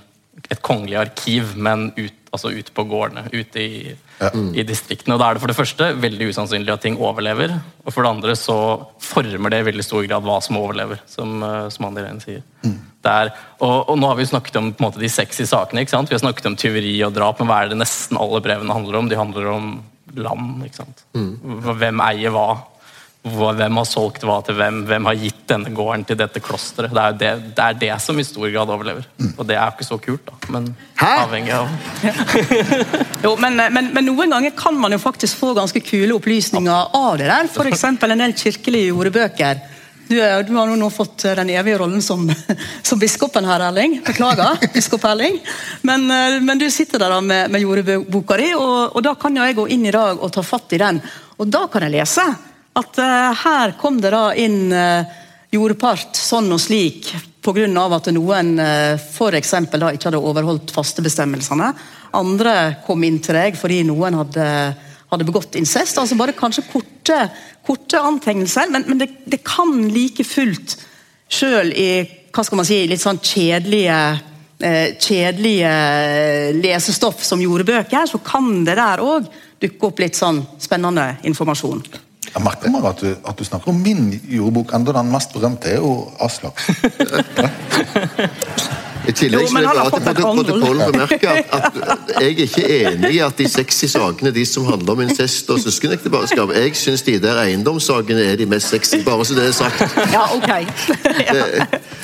[0.49, 3.83] et kongelig arkiv, men ut, altså ut på gårdene, ute i,
[4.21, 4.31] ja.
[4.33, 5.17] i, distriktene.
[5.17, 7.55] Og Da er det for det første veldig usannsynlig at ting overlever,
[7.85, 8.57] og for det andre så
[9.03, 12.43] former det i veldig stor grad hva som overlever, som, eh, som Andi Rein sier.
[12.65, 12.79] Mm.
[13.03, 15.83] Der, og, og, Nå har vi snakket om måte, de sexy sakene.
[15.83, 16.11] ikke sant?
[16.11, 19.01] Vi har snakket om tyveri og drap, men hva er det nesten alle brevene handler
[19.01, 19.09] om?
[19.11, 19.73] De handler om
[20.17, 20.63] land.
[20.67, 21.05] ikke sant?
[21.17, 21.35] Mm.
[21.67, 22.49] Hvem eier hva?
[23.23, 26.91] Hvem har solgt hva til hvem, hvem har gitt denne gården til dette klosteret.
[26.91, 29.07] Det er det, det, er det som i stor grad overlever.
[29.21, 29.35] Mm.
[29.37, 30.39] Og det er jo ikke så kult, da.
[30.51, 30.67] Men
[30.99, 31.13] Hæ?
[31.29, 31.69] avhengig av
[33.27, 37.15] Jo, men, men, men, noen ganger kan man jo faktisk få ganske kule opplysninger av
[37.23, 37.47] det der.
[37.47, 37.87] F.eks.
[37.87, 39.63] en del kirkelige jordebøker.
[40.11, 42.27] Du, du, har nå fått den evige rollen som,
[42.89, 44.01] som biskopen her, Erling.
[44.03, 45.39] Beklager, biskop Erling.
[45.87, 46.11] Men,
[46.43, 49.87] men, du sitter der med, med jordeboka di, og, og da kan jeg gå inn
[49.87, 50.99] i dag og ta fatt i den.
[51.39, 52.33] Og da kan jeg lese
[52.79, 55.05] at uh, her kom det da inn uh,
[55.53, 57.11] jordpart sånn og slik
[57.45, 57.67] pga.
[57.67, 61.73] at noen uh, da ikke hadde overholdt fastebestemmelsene.
[62.17, 64.47] Andre kom inn til deg fordi noen hadde,
[65.13, 65.99] hadde begått incest.
[65.99, 67.19] altså Bare kanskje korte,
[67.67, 70.79] korte antegnelser, men, men det, det, kan like fullt,
[71.29, 71.89] sjøl i
[72.33, 73.97] hva skal man si, litt sånn kjedelige
[74.65, 75.73] eh, kjedelige
[76.57, 79.29] lesestoff som jordbøker, så kan det der òg
[79.61, 81.85] dukke opp litt sånn spennende informasjon.
[82.23, 85.75] Jeg merker meg at du, at du, snakker om min jordbok, enda den mest berømte
[85.75, 86.63] er jo Aslak.
[89.09, 93.11] I tillegg så vil jeg bare til protokollen bemerke at, at, jeg er ikke enig
[93.17, 97.17] i at de sexy sakene de som handler om incest og søskenekteskap Jeg syns de
[97.23, 99.83] der eiendomssakene er de mest sexy, bare så det er sagt.
[100.13, 100.53] Ja, ok.
[101.33, 101.45] Ja.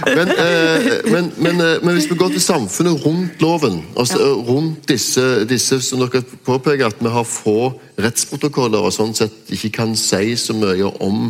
[0.06, 4.88] Men, eh, men, men, eh, men, hvis vi går til samfunnet rundt loven, altså rundt
[4.88, 9.96] disse, disse som dere påpeker at vi har få rettsprotokoller og sånn sett ikke kan
[9.98, 11.26] si så mye om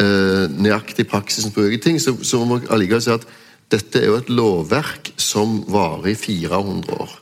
[0.00, 3.26] eh, nøyaktig praksisen på ulike ting, så, så må vi allikevel si at
[3.72, 7.14] dette er jo et lovverk som varer i 400 år.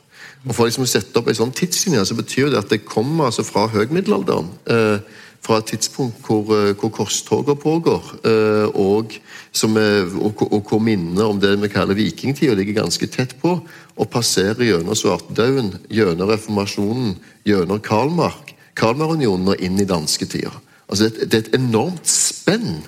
[0.45, 3.29] Og For liksom å sette opp en sånn tidslinje, så betyr det at det kommer
[3.29, 4.51] altså fra høgmiddelalderen.
[4.69, 4.99] Eh,
[5.45, 11.25] fra et tidspunkt hvor, eh, hvor korstoget pågår, eh, og, er, og, og, hvor minnene
[11.25, 13.59] om det vi kaller vikingtida ligger ganske tett på,
[13.95, 20.51] og passerer gjennom svartedauden, gjennom reformasjonen, gjennom Karlmark, Kalmarunionen og inn i dansketida.
[20.89, 22.83] Altså det, det er et enormt spenn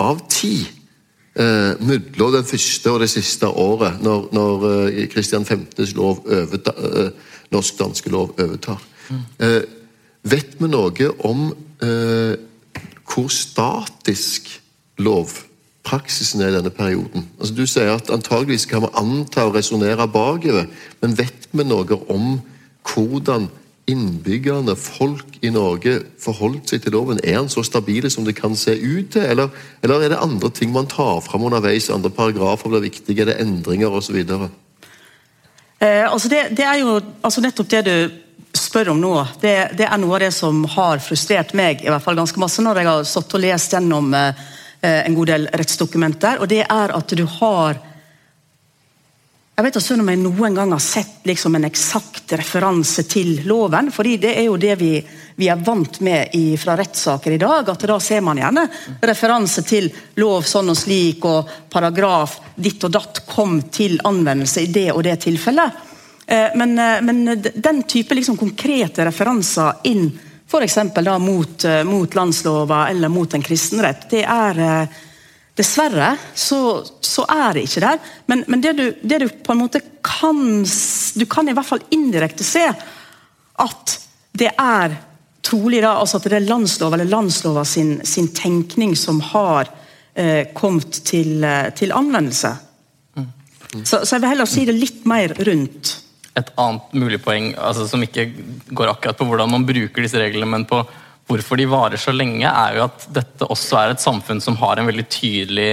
[0.00, 0.81] av tid eh,
[1.36, 7.08] mellom den første og det siste året, når, når eh, Kristian 15.s lov eh,
[7.52, 8.82] norsk-danske lov overtar.
[9.40, 9.62] Eh,
[10.22, 11.48] vet vi noe om
[11.82, 12.34] eh,
[13.12, 14.48] hvor statisk
[15.02, 17.26] lovpraksisen er i denne perioden?
[17.38, 20.68] Altså Du sier at antageligvis kan vi anta og resonnere bakover,
[21.02, 22.38] men vet vi noe om
[22.92, 23.48] hvordan
[23.90, 27.20] innbyggerne, folk i Norge, forholdt seg til loven?
[27.24, 29.50] Er den så stabile som det kan se ut til, eller,
[29.82, 31.90] eller er det andre ting man tar fram underveis?
[31.90, 34.20] Andre paragrafer blir viktige, er det endringer osv.?
[35.82, 37.96] Eh, altså det, det, er jo altså nettopp det du
[38.54, 39.14] spør om nå.
[39.42, 42.62] Det, det, er noe av det som har frustrert meg i hvert fall ganske masse
[42.62, 44.44] når jeg har stått og lest gjennom eh,
[44.82, 46.38] en god del rettsdokumenter.
[46.38, 47.82] og det er at du har
[49.52, 53.90] jeg vet ikke om jeg noen gang har sett liksom en eksakt referanse til loven.
[53.92, 54.94] fordi Det er jo det vi,
[55.36, 57.68] vi er vant med i, fra rettssaker i dag.
[57.68, 58.64] at Da ser man gjerne
[59.02, 64.72] referanse til lov sånn og slik, og paragraf ditt og datt kom til anvendelse i
[64.72, 65.72] det og det tilfellet.
[66.26, 70.08] Eh, men, eh, men den type liksom konkrete referanser inn
[70.48, 70.78] f.eks.
[71.20, 74.88] Mot, eh, mot landslova eller mot en kristenrett, det er
[75.58, 77.98] Dessverre så, så, er det ikke der.
[78.30, 81.84] Men, men det, du, det, du, på en måte kan Du kan i hvert fall
[81.92, 82.64] indirekte se
[83.62, 83.96] at
[84.32, 84.94] det er
[85.44, 89.68] trolig da, altså at det er landslov eller landslova sin, sin tenkning som har
[90.14, 92.54] eh, kommet til, eh, til anvendelse.
[93.18, 93.26] Mm.
[93.26, 93.84] Mm.
[93.84, 95.92] Så, så, jeg vil heller si det litt mer rundt.
[96.38, 98.30] Et annet mulig poeng altså, som ikke
[98.72, 100.80] går akkurat på hvordan man bruker disse reglene, men på
[101.30, 104.80] hvorfor de varer så lenge, er jo at dette også er et samfunn som har
[104.80, 105.70] en veldig tydelig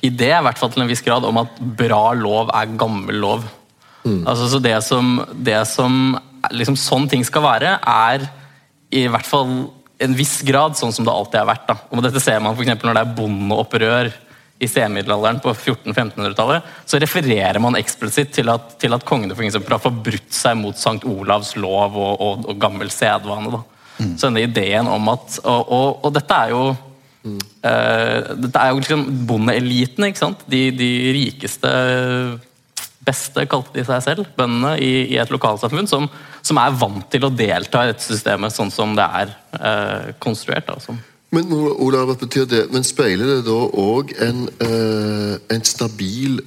[0.00, 3.44] idé, i hvert fall til en viss grad, om at bra lov er gammel lov.
[4.04, 4.24] Mm.
[4.24, 6.16] Altså, så det som, det som
[6.56, 8.24] liksom, Sånn ting skal være, er
[8.96, 9.52] i hvert fall
[10.00, 11.68] en viss grad sånn som det alltid har vært.
[11.68, 11.76] Da.
[11.92, 14.12] Og Dette ser man for når det er bondeopprør
[14.60, 19.76] i senmiddelalderen på 1400-1500-tallet, så refererer man eksplisitt til at, til at kongene for eksempel,
[19.76, 23.52] har forbrutt seg mot Sankt Olavs lov og, og, og gammel sedvane.
[23.54, 23.62] Da.
[24.00, 24.14] Mm.
[24.16, 27.40] Så denne ideen om at Og, og, og dette er jo mm.
[27.66, 30.46] uh, Dette er jo liksom bondeeliten, ikke sant?
[30.50, 31.74] De, de, rikeste,
[33.04, 36.08] beste, kalte de seg selv, bøndene i, i et lokalsamfunn, som,
[36.40, 40.68] som, er vant til å delta i dette systemet sånn som det er uh, konstruert.
[40.68, 40.96] Da,
[41.30, 42.64] men Olav, betyr det?
[42.74, 46.40] Men speiler det da òg en, eh, en stabil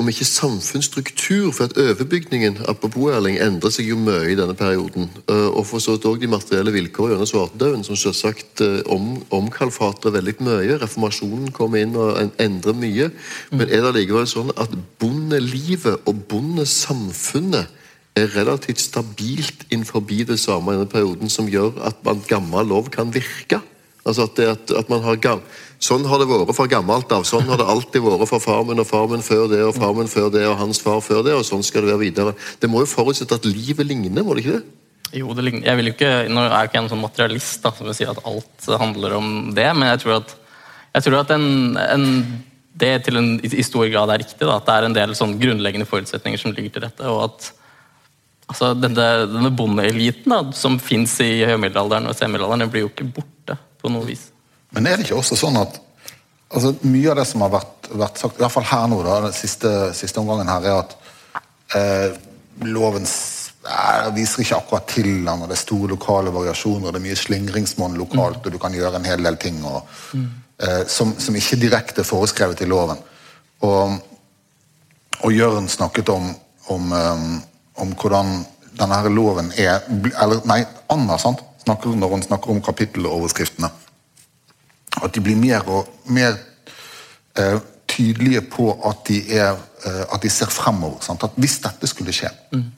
[0.00, 5.10] om ikke samfunnsstruktur, for at overbygningen apropos Erling, endrer seg jo mye i denne perioden.
[5.28, 9.18] Eh, og for så vidt òg de materielle vilkårene gjennom svartedauden, som selvsagt eh, om,
[9.36, 10.78] omkalfatrer veldig mye.
[10.80, 13.10] Reformasjonen kommer inn og endrer mye.
[13.52, 17.76] Men er det likevel sånn at bondelivet og bondesamfunnet
[18.18, 23.12] er relativt stabilt innenfor det samme i denne perioden, som gjør at gammel lov kan
[23.12, 23.60] virke?
[24.04, 25.42] Altså at, at, at man har gang
[25.80, 27.22] Sånn har det vært fra gammelt av.
[27.24, 30.42] Sånn har det alltid vært for farmen og farmen før det og farmen før det
[30.44, 32.34] og hans far før det, og sånn skal det være videre.
[32.60, 34.66] Det må jo forutsette at livet ligner, må det ikke det?
[35.16, 35.64] Jo, det ligner.
[35.70, 38.08] Jeg vil jo ikke, Nå er jeg ikke en sånn materialist da, som vil si
[38.12, 40.36] at alt handler om det, men jeg tror at,
[40.98, 41.48] jeg tror at en,
[41.80, 42.04] en,
[42.84, 44.44] det til en, i stor grad er riktig.
[44.44, 47.08] Da, at det er en del sånn grunnleggende forutsetninger som ligger til dette.
[47.08, 47.50] og at
[48.52, 53.92] altså, Denne, denne bondeeliten som fins i høymiddelalderen og senmiddelalderen, blir jo ikke borte på
[53.92, 54.28] noe vis.
[54.74, 55.80] Men er det ikke også sånn at
[56.54, 59.20] altså, mye av det som har vært, vært sagt, i hvert fall her nå, da,
[59.26, 60.96] den siste, siste omgangen her, er at
[61.78, 62.20] eh,
[62.70, 67.02] loven eh, viser ikke akkurat til den, og det er store lokale variasjoner, og det
[67.02, 68.46] er mye slingringsmonn lokalt, mm.
[68.46, 69.82] og du kan gjøre en hel del ting og,
[70.14, 70.30] mm.
[70.66, 73.02] eh, som, som, ikke direkte er foreskrevet i loven.
[73.66, 73.98] Og,
[75.20, 76.30] og Jørn snakket om,
[76.72, 77.36] om, um,
[77.82, 78.38] om hvordan
[78.78, 79.82] denne her loven er
[80.22, 80.62] eller Nei,
[80.92, 81.42] Anna sant?
[81.64, 83.70] Snakker, når hun snakker om kapitteloverskriftene
[84.98, 86.34] at de blir mer og mer
[87.38, 87.58] eh,
[87.90, 91.00] tydelige på at de, er, eh, at de ser fremover.
[91.04, 91.24] Sant?
[91.24, 92.68] At hvis dette skulle skje mm.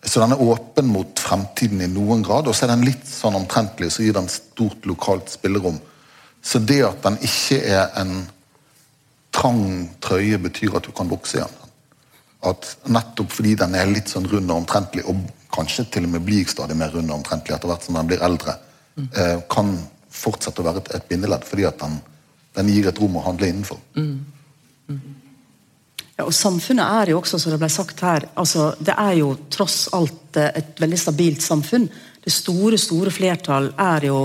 [0.00, 3.36] Så den er åpen mot fremtiden i noen grad, og så er den litt sånn
[3.36, 5.76] omtrentlig, så gir den stort lokalt spillerom.
[6.40, 8.22] Så det at den ikke er en
[9.36, 11.52] trang trøye, betyr at du kan vokse igjen.
[12.48, 15.20] At nettopp fordi den er litt sånn rund og omtrentlig, og
[15.54, 18.56] kanskje til og med blir stadig mer rund omtrentlig etter hvert som den blir eldre,
[19.00, 19.72] eh, kan
[20.10, 21.96] fortsette å være et, et bindeledd, fordi at den,
[22.58, 23.80] den, gir et rom å handle innenfor.
[23.96, 24.12] Mm.
[24.90, 25.00] Mm.
[26.16, 29.32] Ja, og Samfunnet er jo også, som det ble sagt her, altså, det er jo
[29.52, 31.88] tross alt eh, et veldig stabilt samfunn.
[32.20, 34.22] Det store store flertall er jo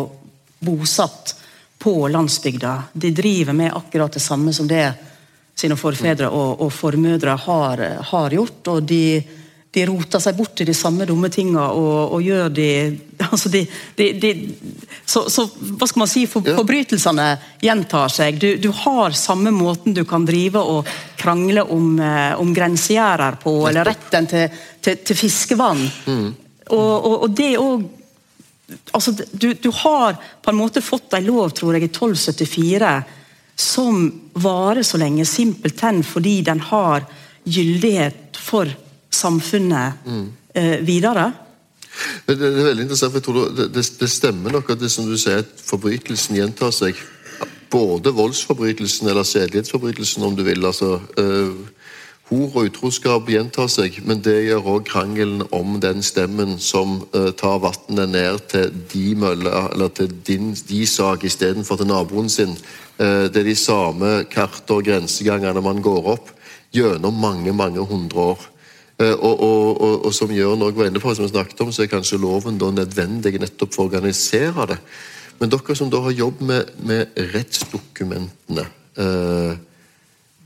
[0.65, 1.35] bosatt
[1.79, 2.75] på landsbygda.
[2.93, 4.87] De driver med akkurat det samme som det
[5.55, 8.67] sine forfedre og, og formødre har, har, gjort.
[8.73, 9.21] og de
[9.75, 12.67] de roter seg bort i de samme dumme tinga og, og, gjør de,
[13.27, 13.65] altså de,
[13.97, 14.31] de, de
[15.03, 16.55] så, så, hva skal man si, for, Ja.
[16.59, 17.27] Forbrytelsene
[17.63, 18.39] gjentar seg.
[18.39, 20.87] Du, du har samme måten du kan drive og
[21.19, 25.83] krangle om, eh, om grensegjerder på, eller retten til, til, til fiskevann.
[26.71, 27.85] Og, og, og det òg
[28.91, 32.95] altså, du, du har på en måte fått ei lov, tror jeg, i 1274
[33.55, 37.05] som varer så lenge simpelthen fordi den har
[37.45, 38.71] gyldighet for
[39.15, 40.05] samfunnet
[40.53, 41.31] eh, videre.
[42.27, 44.91] Det, det er veldig interessant, for jeg tror det, det, det stemmer nok at det
[44.91, 46.99] som du sier, at forbrytelsen gjentar seg.
[47.71, 50.65] Både voldsforbrytelsen eller sedelighetsforbrytelsen, om du vil.
[50.65, 51.55] altså eh,
[52.25, 57.29] Hor og utroskap gjentar seg, men det gjør òg krangelen om den stemmen som eh,
[57.37, 62.57] tar vannet ned til de møller, eller til din, de sak istedenfor til naboen sin.
[62.97, 66.33] Eh, det er de samme karter og grensegangene man går opp
[66.73, 68.49] gjennom mange, mange hundre år.
[69.01, 71.71] Eh, Og, og, og, og som Jørn også var inne på, som vi snakket om,
[71.75, 74.77] så er kanskje loven da nødvendig nettopp for å organisere det.
[75.39, 78.63] Men dere som da har jobbet med, med rettsdokumentene,
[79.03, 79.57] eh,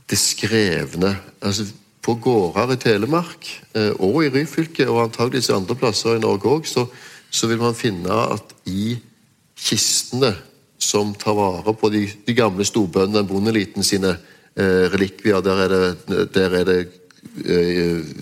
[0.09, 1.13] det skrevne
[1.45, 1.67] altså
[2.01, 6.65] På gårder i Telemark eh, og i Ryfylke, og antageligvis andre plasser i Norge òg,
[6.65, 6.87] så,
[7.29, 8.95] så vil man finne at i
[9.59, 10.31] kistene
[10.79, 14.15] som tar vare på de, de gamle storbøndene, bondeliten sine
[14.55, 16.79] eh, relikvier, der er det, der er det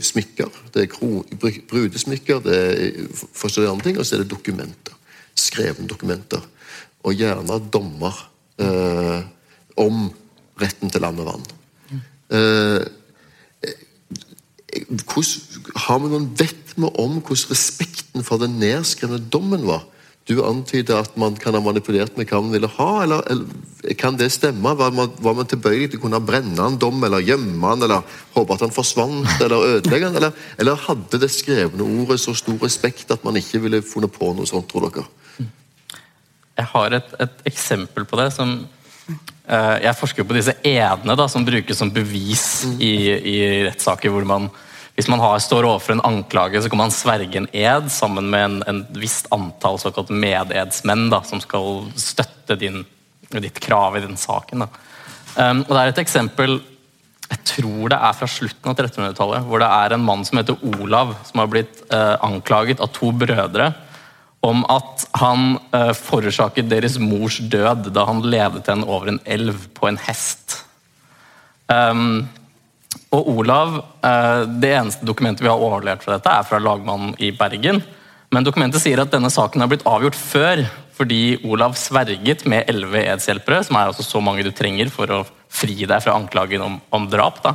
[0.03, 4.95] smykker, det er brudesmykker, det er forskjellige andre ting, og så er det dokumenter.
[5.37, 6.43] Skrevne dokumenter.
[7.05, 8.15] Og gjerne dommer
[8.61, 9.19] eh,
[9.77, 10.07] om
[10.61, 11.45] retten til land og vann.
[12.33, 12.87] Eh,
[15.07, 19.85] hvordan, har vi noen vet vi om hvordan respekten for den nedskrevne dommen var?
[20.27, 24.17] Du antyder at man kan ha manipulert med hva man ville ha, eller, eller kan
[24.19, 24.73] det stemme?
[24.75, 28.03] Var man, var man tilbøyelig til å kunne brenne en dom, eller gjemme han, eller
[28.35, 30.19] håpe at han forsvant, eller ødelegge han?
[30.19, 34.33] Eller, eller hadde det skrevne ordet så stor respekt at man ikke ville funnet på
[34.35, 35.07] noe sånt, tror dere?
[36.57, 38.55] Jeg har et, et eksempel på det som
[39.07, 43.37] uh, Jeg forsker på disse edene da, som brukes som bevis i, i
[43.69, 44.49] rettssaker hvor man
[44.97, 48.45] hvis man har, står overfor en anklage, så kan man sverge en ed sammen med
[48.47, 52.81] en, en visst antall såkalt mededsmenn da, som skal støtte din,
[53.29, 54.65] ditt krav i den saken.
[55.37, 56.57] Um, og Det er et eksempel
[57.27, 60.61] jeg tror det er fra slutten av 1300-tallet, hvor det er en mann som heter
[60.79, 63.73] Olav, som har blitt uh, anklaget av to brødre
[64.47, 69.67] om at han uh, forårsaket deres mors død da han ledet henne over en elv
[69.75, 70.61] på en hest.
[71.67, 72.29] Um,
[73.11, 77.31] og Olav, eh, Det eneste dokumentet vi har overlevert fra dette, er fra lagmannen i
[77.31, 77.83] Bergen.
[78.31, 80.65] Men dokumentet sier at denne saken har blitt avgjort før,
[80.97, 85.25] fordi Olav sverget med elleve edshjelpere, som er altså så mange du trenger for å
[85.47, 87.53] fri deg fra anklagen om, om drap, da,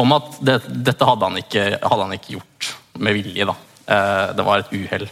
[0.00, 3.46] om at det, dette hadde han, ikke, hadde han ikke gjort med vilje.
[3.46, 3.56] Da.
[3.86, 5.06] Eh, Det var et uhell.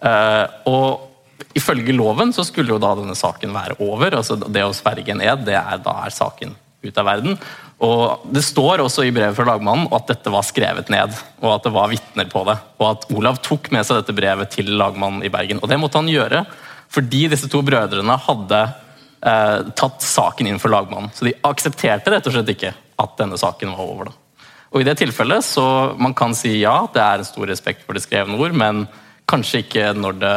[0.00, 4.16] Eh, og ifølge loven så skulle jo da denne saken være over.
[4.18, 7.38] altså Det å sverge en ed, det er, da er saken ut av verden.
[7.78, 11.66] Og Det står også i brevet fra lagmannen at dette var skrevet ned, og at
[11.68, 12.56] det var vitner på det.
[12.80, 15.62] Og at Olav tok med seg dette brevet til lagmannen i Bergen.
[15.62, 16.44] Og det måtte han gjøre
[16.88, 21.12] fordi disse to brødrene hadde eh, tatt saken inn for lagmannen.
[21.12, 24.08] Så de aksepterte rett og slett ikke at denne saken var over.
[24.08, 24.40] da.
[24.72, 25.66] Og i det tilfellet så
[26.00, 28.86] man kan si ja, det er en stor respekt for det skrevne ord, men
[29.28, 30.34] kanskje ikke når, det,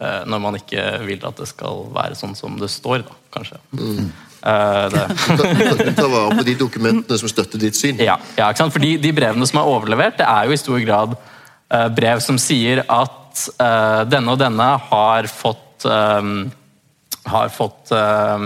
[0.00, 3.60] når man ikke vil at det skal være sånn som det står, da, kanskje.
[4.44, 5.04] Eh, det.
[5.86, 8.00] Ta, ta vare på de dokumentene som støtter ditt syn.
[8.02, 8.74] Ja, ja ikke sant?
[8.76, 12.36] Fordi de brevene som er overlevert, det er jo i stor grad uh, brev som
[12.40, 16.50] sier at uh, denne og denne har fått, um,
[17.24, 18.42] har fått eh,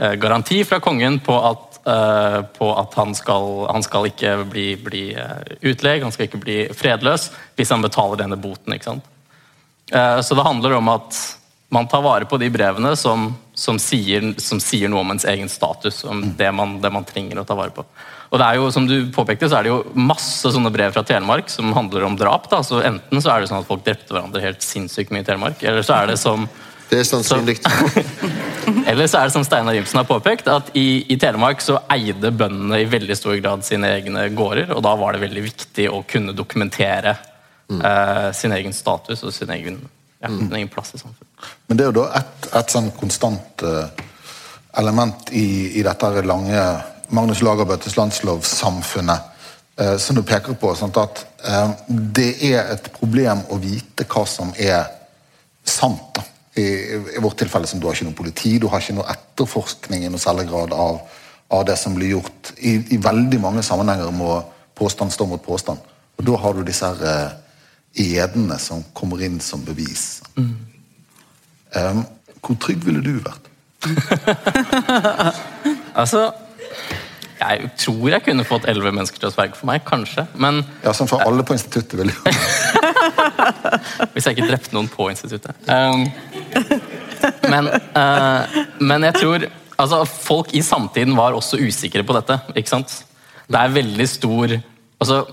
[0.00, 4.64] eh, garanti fra kongen på at, eh, på at han, skal, han skal ikke bli,
[4.80, 7.28] bli eh, utlegg, han skal ikke bli fredløs
[7.60, 8.72] hvis han betaler denne boten.
[8.72, 9.10] ikke sant?
[9.90, 11.18] Eh, Så det handler om at
[11.70, 15.48] man tar vare på de brevene som, som, sier, som sier noe om ens egen
[15.48, 17.84] status, om det man, det man trenger å ta vare på.
[18.30, 21.04] Og det er jo, som du påpekte, så er det jo masse sånne brev fra
[21.06, 22.50] Telemark som handler om drap.
[22.50, 25.28] da, så Enten så er det sånn at folk drepte hverandre helt sinnssykt mye i
[25.30, 26.48] Telemark, eller så er det som
[26.90, 27.60] Det er sannsynlig.
[28.90, 32.32] eller så er det som Steinar Jimsen har påpekt, at i, i Telemark så eide
[32.34, 36.02] bøndene i veldig stor grad sine egne gårder, og da var det veldig viktig å
[36.10, 37.14] kunne dokumentere
[37.78, 39.80] eh, sin egen status og sin egen,
[40.20, 41.50] ja, sin egen plass i samfunnet.
[41.68, 43.84] Men det er jo da et, et sånn konstant uh,
[44.80, 46.64] element i, i dette lange
[47.10, 49.30] Magnus Lagerbøttes landslov-samfunnet
[49.80, 50.74] eh, som du peker på.
[50.78, 54.84] Sånn at uh, det er et problem å vite hva som er
[55.66, 56.10] sant.
[56.14, 56.26] da.
[56.58, 56.66] I,
[57.16, 60.10] I vårt tilfelle som du har ikke noe politi, du har ikke noe etterforskning i
[60.10, 60.98] noe særlig grad av,
[61.54, 62.52] av det som blir gjort.
[62.58, 64.40] I, I veldig mange sammenhenger må
[64.78, 65.78] påstand stå mot påstand.
[66.18, 67.38] Og da har du disse her eh,
[67.98, 70.20] edene som kommer inn som bevis.
[70.36, 72.04] Um,
[72.40, 73.48] hvor trygg ville du vært?
[76.00, 76.30] Altså
[77.40, 80.26] Jeg tror jeg kunne fått elleve mennesker til å sverge for meg, kanskje.
[80.38, 82.34] Men Ja, sånn for alle på instituttet vil jo
[84.12, 85.56] Hvis jeg ikke drepte noen på instituttet.
[85.66, 86.06] Um,
[87.50, 89.46] men, uh, men jeg tror
[89.80, 92.38] altså, Folk i samtiden var også usikre på dette.
[92.54, 93.00] ikke sant?
[93.50, 95.24] Det er veldig stor altså,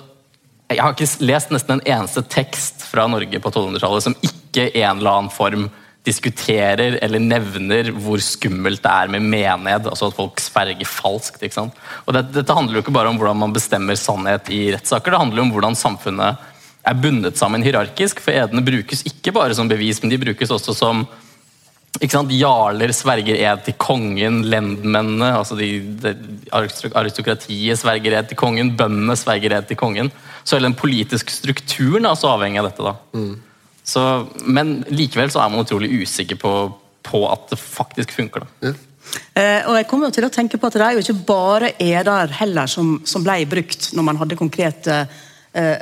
[0.67, 4.81] Jeg har ikke lest nesten en eneste tekst fra Norge på 1200-tallet som ikke i
[4.83, 5.69] en eller annen form
[6.07, 11.41] diskuterer eller nevner hvor skummelt det er med menighet, altså at folk sverger falskt.
[11.43, 11.79] ikke sant?
[12.05, 15.23] Og det, Dette handler jo ikke bare om hvordan man bestemmer sannhet i rettssaker, det
[15.23, 16.43] handler om hvordan samfunnet
[16.87, 20.75] er bundet sammen hierarkisk, for edene brukes ikke bare som bevis, men de brukes også
[20.75, 21.03] som?
[22.01, 25.69] Jarler sverger ed til kongen, lendmennene, altså de,
[26.01, 26.13] de,
[26.51, 30.11] aristokratiet sverger ed til kongen, bøndene sverger ed til kongen.
[30.43, 32.85] Så hele den politiske strukturen er også avhengig av dette.
[32.85, 32.95] da.
[33.87, 34.03] Så,
[34.45, 36.53] men likevel så er man utrolig usikker på,
[37.07, 38.45] på at det faktisk funker.
[38.61, 38.73] da.
[39.37, 41.69] Eh, og jeg kommer jo til å tenke på at Det er jo ikke bare
[41.79, 45.23] eder heller som, som ble brukt når man hadde konkrete eh,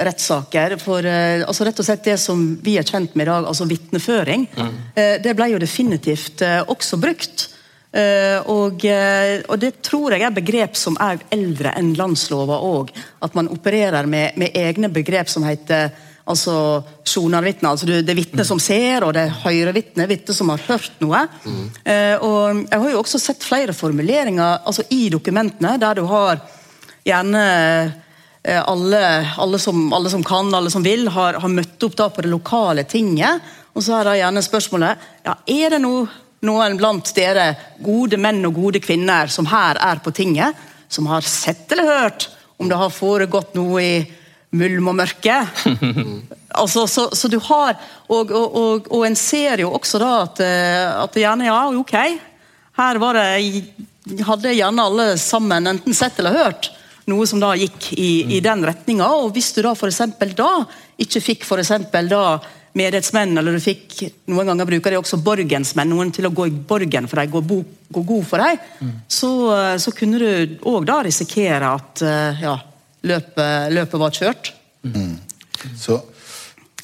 [0.08, 0.78] rettssaker.
[0.82, 3.68] For eh, altså rett og slett det som vi er kjent med i dag, altså
[3.70, 4.48] vitneføring,
[4.96, 7.50] eh, det ble jo definitivt eh, også brukt.
[7.96, 12.92] Eh, og, eh, og det tror jeg er begrep som er eldre enn landslova òg.
[13.24, 15.94] At man opererer med, med egne begrep som heter
[16.26, 17.70] altså journalvitne.
[17.70, 21.22] Altså det er vitne som ser, og det er høyrevitne, vitne som har hørt noe.
[21.86, 26.42] Eh, og Jeg har jo også sett flere formuleringer altså i dokumentene der du har
[27.06, 27.94] gjerne eh,
[28.46, 29.00] alle,
[29.42, 32.30] alle, som, alle som kan, alle som vil, har, har møtt opp da på det
[32.30, 33.42] lokale tinget.
[33.74, 36.06] Og så er da gjerne spørsmålet ja, er det noe,
[36.46, 37.48] noen blant dere
[37.84, 40.54] gode menn og gode kvinner som her er på tinget,
[40.88, 42.30] som har sett eller hørt
[42.62, 43.96] om det har foregått noe i
[44.56, 45.42] mulm og mørke.
[46.62, 47.76] altså, så, så, du har
[48.08, 51.98] og, og, og, og, en ser jo også da at, eh, at gjerne ja, ok,
[52.80, 56.70] her var det hadde gjerne alle sammen enten sett eller hørt
[57.12, 59.08] noe som da gikk i, i den retninga.
[59.22, 60.02] Og hvis du da f.eks.
[60.38, 60.52] da
[61.02, 62.26] ikke fikk for da
[62.76, 66.56] menighetsmenn, eller du fikk noen ganger bruker de også borgensmenn, noen til å gå i
[66.72, 68.96] borgen for deg, gå, bo, gå god for deg, mm.
[69.08, 69.32] så,
[69.80, 72.56] så, kunne du òg da risikere at eh, ja,
[73.08, 74.52] løpet, løpet var kjørt.
[74.84, 75.14] Mm.
[75.72, 76.02] Så,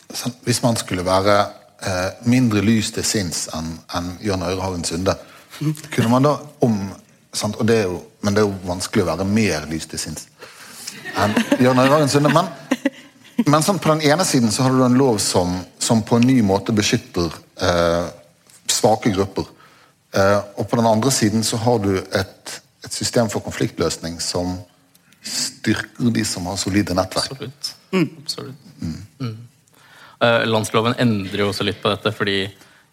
[0.08, 1.36] så, hvis man skulle være
[1.84, 5.18] eh, mindre lys til sinns enn en Jørn Øyrehagen Sunde,
[5.92, 6.80] kunne man da om
[7.36, 10.02] sant, og det er jo, Men det er jo vanskelig å være mer lys til
[10.02, 10.28] sinns
[11.18, 12.30] enn Jørn Øyrehagen Sunde.
[12.32, 12.48] Men
[13.46, 16.28] men sånn, på den ene siden så har du en lov som, som på en
[16.28, 17.32] ny måte beskytter
[17.64, 18.10] eh,
[18.70, 19.48] svake grupper.
[20.14, 24.58] Eh, og på den andre siden så har du et, et, system for konfliktløsning som
[25.26, 27.32] styrker de som har solide nettverk.
[27.32, 27.72] Absolutt.
[27.92, 28.10] Mm.
[28.24, 28.68] Absolutt.
[28.82, 29.00] Mm.
[29.22, 29.38] Mm.
[30.22, 32.44] Eh, landsloven endrer jo også litt på dette, fordi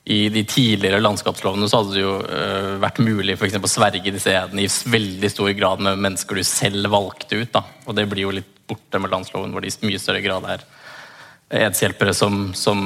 [0.08, 4.32] i de tidligere landskapslovene så hadde det jo uh, vært mulig for å sverge disse
[4.32, 7.50] edene i veldig stor grad med mennesker du selv valgte ut.
[7.52, 7.64] Da.
[7.84, 10.64] Og det blir jo litt borte med landsloven, hvor det i mye større grad er
[11.68, 12.80] edshjelpere som, som,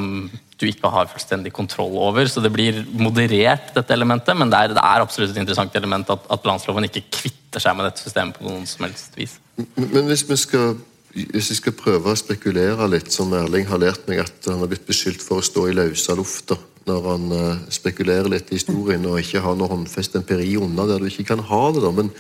[0.62, 2.28] du ikke har fullstendig kontroll over.
[2.30, 6.10] Så det blir moderert, dette elementet, men det er, det er absolutt et interessant element
[6.14, 9.38] at, at, landsloven ikke kvitter seg med dette systemet på noen som helst vis.
[9.74, 10.74] Men hvis vi skal
[11.12, 14.70] hvis jeg skal prøve å spekulere litt, som Erling har lært meg at han har
[14.70, 16.56] blitt beskyldt for å stå i løse lufta
[16.86, 21.02] når han uh, spekulerer litt i historien og ikke har noe håndfest empiri unna der
[21.02, 21.82] du ikke kan ha det.
[21.84, 22.10] da, Men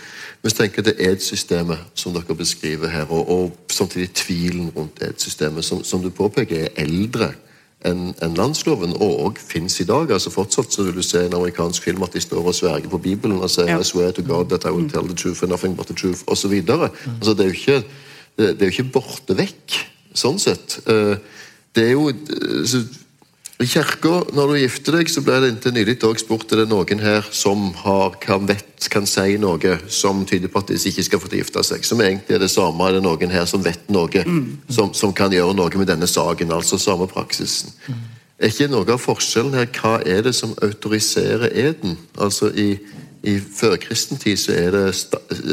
[0.42, 5.64] hvis du tenker det ed-systemet som dere beskriver her, og, og samtidig tvilen rundt ed-systemet,
[5.64, 7.32] som, som, du påpeker er eldre
[7.86, 10.10] enn en landsloven, og òg fins i dag.
[10.14, 13.02] altså Fortsatt så vil du se en amerikansk film at de står og sverger på
[13.02, 13.80] Bibelen og sier ja.
[13.82, 16.22] I swear to God that I will tell the truth and nothing but the truth,
[16.26, 16.54] osv.
[16.54, 17.82] Altså, det er jo ikke,
[18.38, 19.78] det, det er jo ikke borte vekk,
[20.14, 20.78] sånn sett.
[20.86, 21.16] Eh,
[21.74, 22.78] det er jo eh,
[23.60, 26.70] i kirka, når du gifter deg, så ble det inntil nylig òg spurt er det
[26.70, 31.04] noen her som har, kan, vet, kan si noe som tyder på at de ikke
[31.06, 31.84] skal få gifte seg.
[31.86, 32.88] Som egentlig er det samme.
[32.88, 34.24] Er det noen her som vet noe,
[34.72, 36.54] som, som, kan gjøre noe med denne saken?
[36.54, 37.76] Altså samme praksisen.
[38.42, 41.94] Er ikke noe av forskjellen her hva er det som autoriserer eden?
[42.18, 42.74] Altså I,
[43.22, 44.88] i førkristen tid så er det,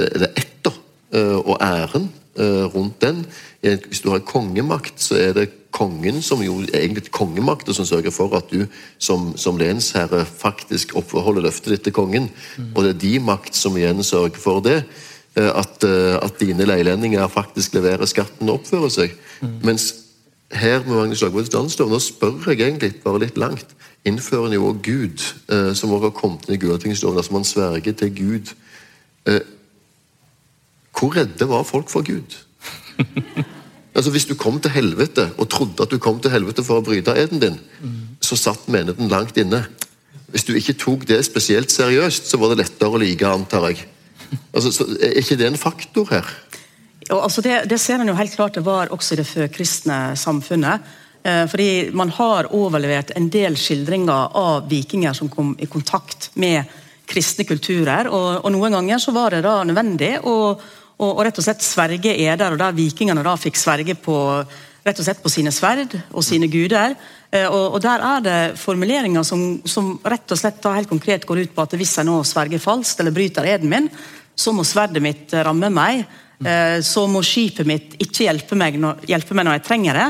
[0.07, 0.73] er det etter
[1.13, 3.21] eh, og æren eh, rundt den.
[3.61, 8.33] Hvis du har kongemakt, så er det kongen, som jo egentlig kongemakta, som sørger for
[8.37, 8.65] at du
[8.97, 12.29] som, som lensherre faktisk oppholder løftet ditt til kongen.
[12.57, 12.71] Mm.
[12.73, 14.81] Og det er de makt som igjen sørger for det.
[15.37, 19.13] Eh, at, eh, at dine leilendinger faktisk leverer skatten og oppfører seg.
[19.41, 19.59] Mm.
[19.69, 19.93] Mens
[20.51, 23.75] her med Magnus Lagvods Danslov, nå spør jeg egentlig bare litt langt,
[24.09, 25.21] innfører en jo òg Gud,
[25.53, 27.21] eh, som også har kommet inn i Gulatingsloven.
[27.21, 28.55] Altså man sverger til Gud.
[30.99, 32.35] Hvor redde var folk for Gud?
[33.99, 36.85] Altså Hvis du kom til helvete og trodde at du kom til helvete for å
[36.85, 37.57] bryte eden din,
[38.23, 39.65] så satt menigheten langt inne.
[40.31, 43.83] Hvis du ikke tok det spesielt seriøst, så var det lettere å like, antar jeg.
[44.53, 46.31] Altså, så Er ikke det en faktor her?
[47.09, 49.99] Og, altså det, det ser en jo helt klart det var også i det førkristne
[50.15, 50.85] samfunnet.
[51.23, 56.63] Eh, fordi man har overlevert en del skildringer av vikinger som kom i kontakt med
[57.09, 58.07] kristne kulturer.
[58.07, 60.53] Og, og noen ganger så var det da nødvendig å,
[60.99, 64.17] å, og, rett og slett Sverige er der, og der vikingene da fikk sverge på
[64.85, 66.95] rett og slett på sine sverd og sine guder.
[67.31, 71.27] Eh, og, og Der er det formuleringer som, som, rett og slett da helt konkret
[71.27, 73.89] går ut på at hvis jeg nå sverger falskt eller bryter eden min,
[74.39, 76.03] så må sverdet mitt ramme meg.
[76.39, 80.09] Eh, så må skipet mitt ikke hjelpe meg når, hjelpe meg når jeg trenger det.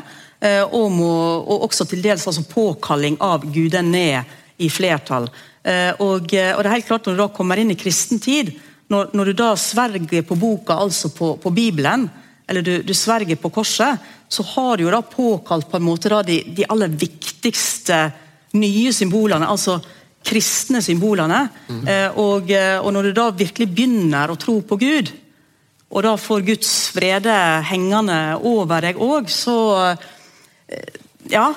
[0.50, 1.12] Eh, og, må,
[1.42, 5.30] og også til dels altså påkalling av guden ned i flertall.
[5.70, 8.54] Og, og, det er helt klart Når du da kommer inn i kristen tid,
[8.90, 12.08] når, når du da sverger på boka, altså på, på Bibelen,
[12.50, 16.10] eller du, du, sverger på korset, så har du jo da påkalt på en måte
[16.10, 18.02] da de, de aller viktigste
[18.58, 19.46] nye symbolene.
[19.46, 19.78] altså
[20.26, 21.46] kristne symbolene.
[21.70, 21.84] Mm.
[21.88, 25.12] Eh, og, og, når du da virkelig begynner å tro på Gud,
[25.90, 27.36] og da får Guds frede
[27.70, 29.60] hengende over deg òg, så
[30.68, 30.98] eh,
[31.30, 31.52] Ja.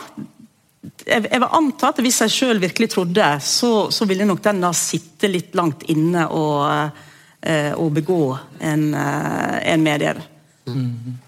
[1.02, 4.62] Jeg, jeg vil anta at hvis jeg sjøl virkelig trodde, så, så, ville nok den
[4.62, 6.98] da sitte litt langt inne og,
[7.42, 10.20] eh, og begå en, eh, en medier.
[10.66, 11.18] Mm.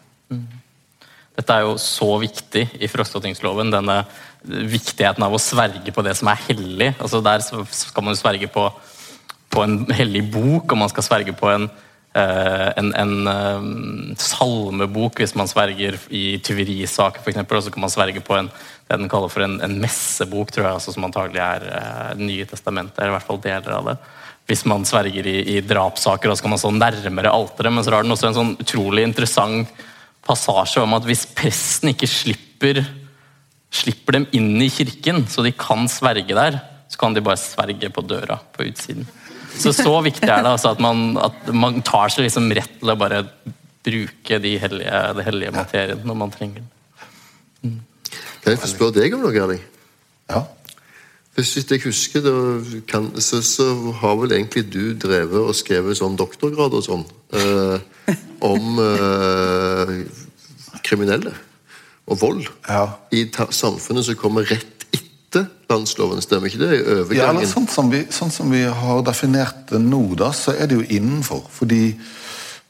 [1.34, 4.04] Dette er jo så viktig i frostatingsloven, denne
[4.44, 6.92] viktigheten av å sverge på det som er hellig.
[7.00, 8.68] Altså Der skal man sverge på,
[9.50, 11.68] på en hellig bok, og man skal sverge på en
[12.14, 17.40] Eh, en, en salmebok hvis man sverger i tyverisaker f.eks.
[17.42, 18.50] Og så kan man sverge på en,
[18.86, 21.66] det den kaller for en messebok, tror jeg, altså, som antagelig er
[22.14, 23.96] Det Nye testamentet, eller i hvert fall deler av det.
[24.48, 27.72] Hvis man sverger i, i drapssaker, da skal man stå nærmere alteret.
[27.72, 29.70] Men så har den også en sånn utrolig interessant
[30.24, 32.82] passasje om at hvis presten ikke slipper,
[33.74, 37.90] slipper dem inn i kirken, så de kan sverge der, så kan de bare sverge
[37.92, 39.08] på døra på utsiden.
[39.54, 42.90] Så så viktig er det altså at, man, at man tar seg liksom rett til
[42.90, 43.22] å bare
[43.84, 46.70] bruke de hellige, det hellige materien når man trenger den.
[47.62, 47.78] Mm.
[48.42, 49.62] Kan jeg få spørre deg om noe, Erling?
[50.32, 50.42] Ja.
[51.34, 52.26] Hvis jeg husker,
[52.86, 53.66] kan, så, så,
[54.00, 57.02] har vel egentlig du drevet og skrevet sånn doktorgrad og sånn
[57.34, 58.14] eh,
[58.54, 59.96] om eh,
[60.86, 61.34] kriminelle
[62.04, 62.86] og vold ja.
[63.10, 66.70] i samfunnet som kommer rett etter landsloven, stemmer ikke det?
[66.76, 67.18] i overgangen?
[67.18, 70.70] Ja, eller sånn som, vi, sånn som vi har definert det nå, da, så er
[70.70, 71.42] det jo innenfor.
[71.50, 71.96] Fordi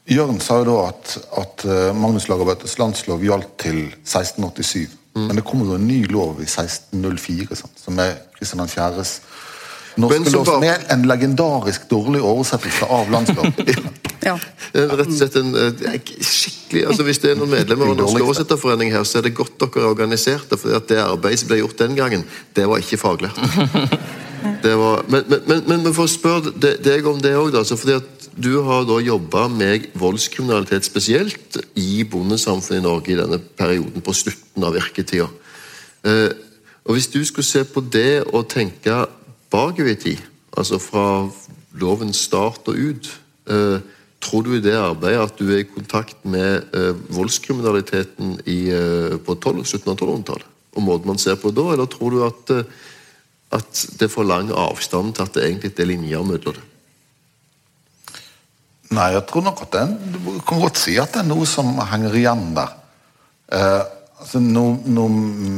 [0.09, 4.89] Jørn sa jo da at, at eh, Magnus Lagerbøttes landslov gjaldt til 1687.
[5.15, 5.27] Mm.
[5.27, 9.19] Men det kommer jo en ny lov i 1604, sant, som er Kristian 4.s
[10.01, 13.51] norske lov, som er en legendarisk dårlig oversettelse av landslov.
[14.25, 14.33] Ja.
[14.73, 18.89] Rett og slett en eh, skikkelig, altså Hvis det er noen medlemmer av Norsk Oversetterforening
[18.89, 20.57] her, så er det godt dere er organiserte.
[20.57, 22.23] For det arbeidet som ble gjort den gangen,
[22.57, 23.37] det var ikke faglært.
[24.65, 28.59] Var, men, men, men, men for å spørre deg om det òg, fordi at du
[28.67, 34.65] har da jobba med voldskriminalitet spesielt i bondesamfunnet i Norge i denne perioden på slutten
[34.67, 35.29] av virketida.
[36.03, 36.31] Eh,
[36.85, 39.05] og Hvis du skulle se på det og tenke
[39.51, 40.19] bakover i tid,
[40.57, 41.29] altså fra
[41.79, 43.11] lovens start og ut
[43.49, 43.79] eh,
[44.25, 48.39] Tror du i det arbeidet at du er i kontakt med eh, voldskriminaliteten
[49.21, 50.47] på 12, slutten av 1200-tallet?
[50.73, 52.53] Og måten man ser på det da, eller tror du at,
[53.53, 56.65] at det er for lang avstand til at det egentlig er linjer mellom det?
[58.95, 59.85] Nei, jeg tror nok at det
[60.15, 62.73] Du kan godt si at det er noe som henger igjen der.
[63.55, 63.81] Eh,
[64.21, 65.07] altså, nå, nå,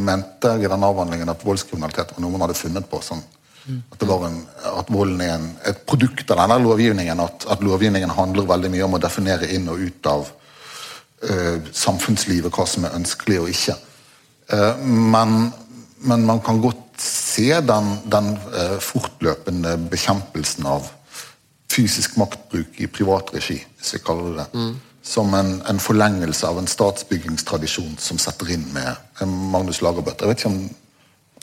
[0.07, 3.01] mente jeg i den avhandlingen at voldskriminalitet var noe man hadde funnet på.
[3.05, 3.23] sånn
[3.67, 4.41] at, en,
[4.79, 7.19] at, volden er en, et produkt av denne lovgivningen.
[7.19, 10.29] At, at, lovgivningen handler veldig mye om å definere inn og ut av
[11.27, 13.77] eh, samfunnslivet hva som er ønskelig og ikke.
[14.55, 15.49] Eh, men,
[16.07, 20.87] men, man kan godt se den, den uh, fortløpende bekjempelsen av
[21.71, 24.59] fysisk maktbruk i privat regi, hvis vi kaller det det.
[24.59, 24.75] Mm.
[25.07, 30.21] Som en, en, forlengelse av en statsbyggingstradisjon som setter inn med Magnus Lagerbøtt.
[30.21, 30.57] Jeg vet ikke om,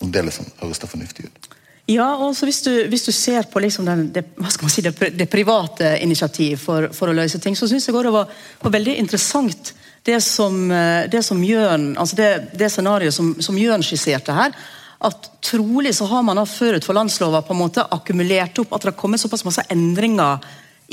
[0.05, 1.49] om det liksom høres det fornuftig ut?
[1.89, 4.25] Ja, og hvis du, hvis du ser på liksom den, det,
[4.72, 8.31] si, det, det, private initiativ for, for, å løse ting, så syns jeg det var,
[8.62, 13.59] var, veldig interessant det som, eh, det som Jørn, altså det, det scenarioet som, som
[13.61, 14.57] Jørn skisserte her.
[15.03, 18.84] At trolig så har man da forut for landslova på en måte akkumulert opp at
[18.84, 20.45] det har kommet såpass masse endringer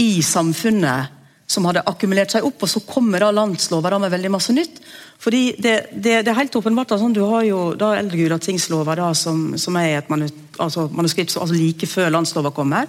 [0.02, 1.18] i samfunnet
[1.52, 4.80] som hadde akkumulert seg opp, og så kommer da landslova med veldig masse nytt.
[5.22, 9.12] Fordi det, det, det er helt åpenbart at sånn, Du har jo da eldre Gulatingslova
[9.18, 12.88] som, som er et manu, altså manuskript altså like før landslova kommer.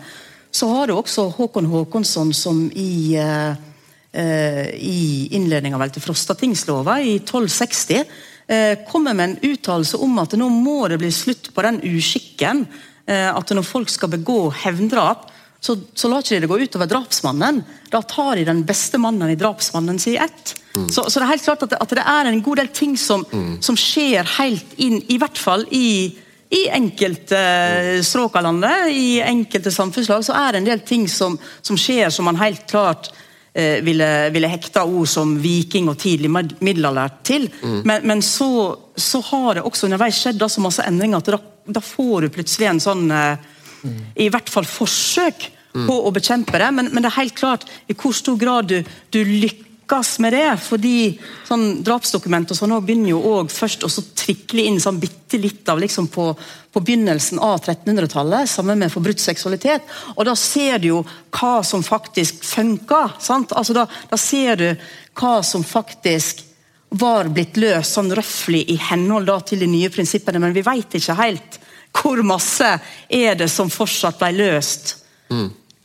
[0.53, 3.57] Så har du også Håkon Håkonsson som i, uh,
[4.13, 8.19] eh, i innledninga vel til Frostatingslova i 1260 eh,
[8.89, 12.67] kommer med en uttalelse om at nå må det bli slutt på den uskikken
[13.07, 15.29] eh, at når folk skal begå hevndrap,
[15.63, 17.61] så, så lar ikke de det gå utover drapsmannen.
[17.93, 20.57] Da tar de den beste mannen i drapsmannen sin ett.
[20.75, 20.89] Mm.
[20.91, 23.23] Så, så det er helt klart at at det er en god del ting som,
[23.63, 26.11] som skjer helt inn, i hvert fall i,
[26.51, 31.07] i enkelte uh, strøk av landet, i enkelte samfunnslag, så er det en del ting
[31.09, 33.23] som, som skjer som man helt klart eh,
[33.85, 37.49] ville, ville hekte ord som viking og tidlig mid- middelalder til.
[37.85, 38.47] Men, men så,
[38.97, 42.29] så har det også underveis skjedd da så masse endringer at da, da får du
[42.33, 43.51] plutselig en sånn eh,
[44.25, 47.95] I hvert fall forsøk på å bekjempe det, men, men det er helt klart i
[47.97, 48.83] hvor stor grad du,
[49.13, 49.69] du lykkes
[50.19, 50.57] med det.
[50.63, 51.19] Fordi
[51.49, 53.91] sånn drapsdokument og sånn begynner jo også først å
[54.23, 56.31] tvikle inn sånn bitte litt av liksom på,
[56.73, 59.83] på begynnelsen av 1300-tallet, sammen med forbrutt seksualitet.
[60.17, 63.03] Og da ser du jo hva som faktisk funka.
[63.29, 64.69] Altså da, da ser du
[65.21, 66.45] hva som faktisk
[66.93, 70.99] var blitt løst sånn røftlig i henhold da til de nye prinsippene, men vi vet
[70.99, 71.61] ikke helt
[71.93, 72.69] hvor masse
[73.13, 74.97] er det som fortsatt ble løst.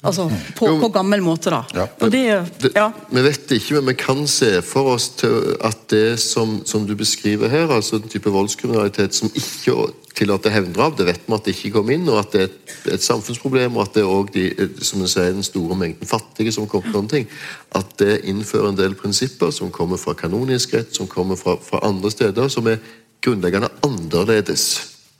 [0.05, 1.63] Altså på, på gammel måte, da.
[1.73, 2.21] Ja, Og det,
[2.61, 2.91] det, ja.
[3.09, 7.49] Vi vet ikke, men vi kan se for oss at det som, som du beskriver
[7.49, 11.73] her, altså den type voldskriminalitet som ikke tillater hevndrap, det vet vi at det ikke
[11.79, 14.69] kom inn, og at det er et, et samfunnsproblem, og at det er også de,
[14.85, 17.29] som jeg sier, den store mengden fattige som kommer til ting,
[17.77, 21.81] at det innfører en del prinsipper som kommer fra kanonisk rett, som kommer fra, fra
[21.89, 22.77] andre steder, som er
[23.25, 24.67] grunnleggende annerledes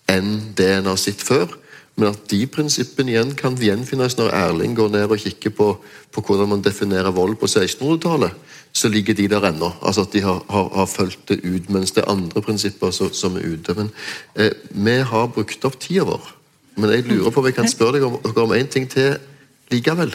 [0.08, 1.50] enn det en har sett før.
[1.98, 5.72] Men at de prinsippene igjen kan gjenfinnes når Erling går ned og kikker på,
[6.14, 8.36] på hvordan man definerer vold på 1600-tallet,
[8.72, 9.72] så ligger de der ennå.
[9.82, 13.10] Altså at de har, har, har fulgt det ut, mens det er andre prinsipper som,
[13.14, 13.74] som er ute.
[13.74, 13.90] Men
[14.36, 16.34] eh, vi har brukt opp tida vår.
[16.78, 19.18] Men jeg lurer på om jeg kan spørre deg om, om en ting til
[19.74, 20.14] likevel.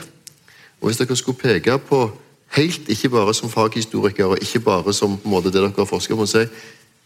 [0.80, 2.04] Og Hvis dere skulle peke på,
[2.54, 5.90] helt ikke bare som faghistorikere, og ikke bare som på en måte det dere har
[5.90, 6.46] forsket på, si,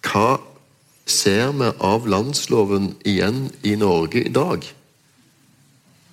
[0.05, 0.37] hva
[1.07, 4.65] ser vi av landsloven igjen i Norge i dag?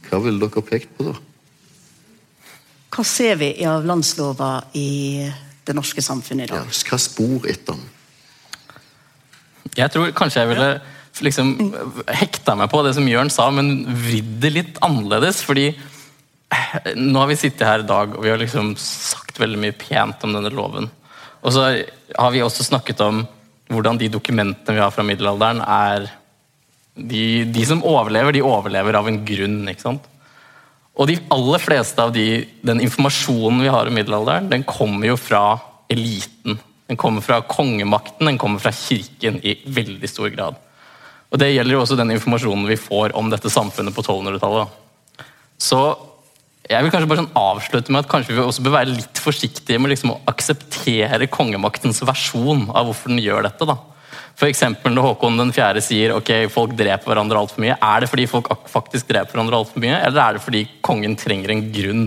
[0.10, 1.16] Hva ville dere pekt på da?
[2.94, 5.26] Hva ser vi av landslova i
[5.66, 6.70] det norske samfunnet i Ja, dag?
[6.90, 7.90] hva spor etter den?
[9.80, 10.70] Jeg tror kanskje jeg ville
[11.26, 11.74] liksom
[12.14, 15.42] hekta meg på det som Jørn sa, men vridd det litt annerledes.
[15.42, 19.58] fordi eh, nå har vi sittet her i dag, og vi har liksom sagt veldig
[19.58, 20.90] mye pent om denne loven.
[21.42, 21.66] Og så
[22.18, 23.24] har vi også snakket om
[23.72, 26.10] hvordan de dokumentene vi har fra middelalderen, er
[26.94, 29.62] de, de som overlever, de overlever av en grunn.
[29.72, 30.10] ikke sant?
[30.94, 35.18] Og de aller fleste av de, den informasjonen vi har om middelalderen, den kommer jo
[35.18, 35.46] fra
[35.94, 36.60] eliten.
[36.90, 40.60] Den kommer fra kongemakten, den kommer fra kirken i veldig stor grad.
[41.34, 45.24] Og Det gjelder jo også den informasjonen vi får om dette samfunnet på 1200-tallet.
[45.58, 45.80] Så
[46.64, 49.80] jeg vil kanskje bare sånn avslutte med at kanskje vi også bør være litt forsiktige
[49.84, 53.68] med liksom å akseptere kongemaktens versjon av hvorfor den gjør dette.
[53.68, 53.76] da.
[54.48, 55.84] Eksempel når Håkon den 4.
[55.84, 57.76] sier ok, folk dreper hverandre altfor mye.
[57.76, 61.54] Er det fordi folk faktisk dreper hverandre altfor mye, eller er det fordi kongen trenger
[61.54, 62.06] en grunn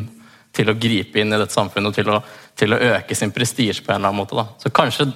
[0.57, 2.20] til å gripe inn i dette samfunnet og til å,
[2.57, 4.36] til å øke sin prestisje på en eller annen måte?
[4.36, 4.48] da.
[4.62, 5.11] Så kanskje,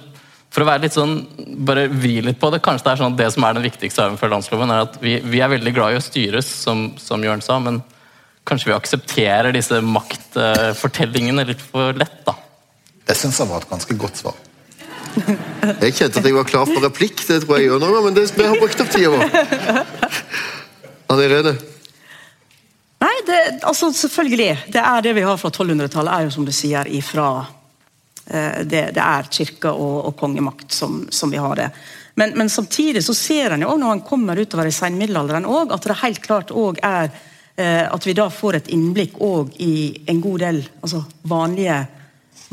[0.53, 1.15] for å være litt sånn,
[1.65, 4.05] bare vri litt på det, kanskje det er sånn at det som er den viktigste
[4.05, 7.25] arven for landsloven, er at vi, vi er veldig glad i å styres, som, som
[7.25, 7.81] Jørn sa, men
[8.47, 12.35] kanskje vi aksepterer disse maktfortellingene litt for lett, da.
[13.11, 14.39] Jeg syns det var et ganske godt svar.
[15.11, 18.29] Jeg kjente at jeg var klar for replikk, det tror jeg gjør noe, men det,
[18.37, 19.87] vi har brukt opp tida vår.
[21.11, 21.55] Anne Irene?
[23.01, 24.51] Nei, det, altså selvfølgelig.
[24.71, 27.27] Det er det vi har fra 1200-tallet, er jo som du sier ifra
[28.29, 31.71] eh, det, det er kirke og, og kongemakt som, som vi har det.
[32.19, 35.87] Men, men samtidig så ser en jo når han kommer utover i seinmiddelalderen òg, at
[35.87, 37.11] det helt klart også er
[37.63, 39.73] at vi da får et innblikk også i
[40.11, 41.77] en god del altså vanlige,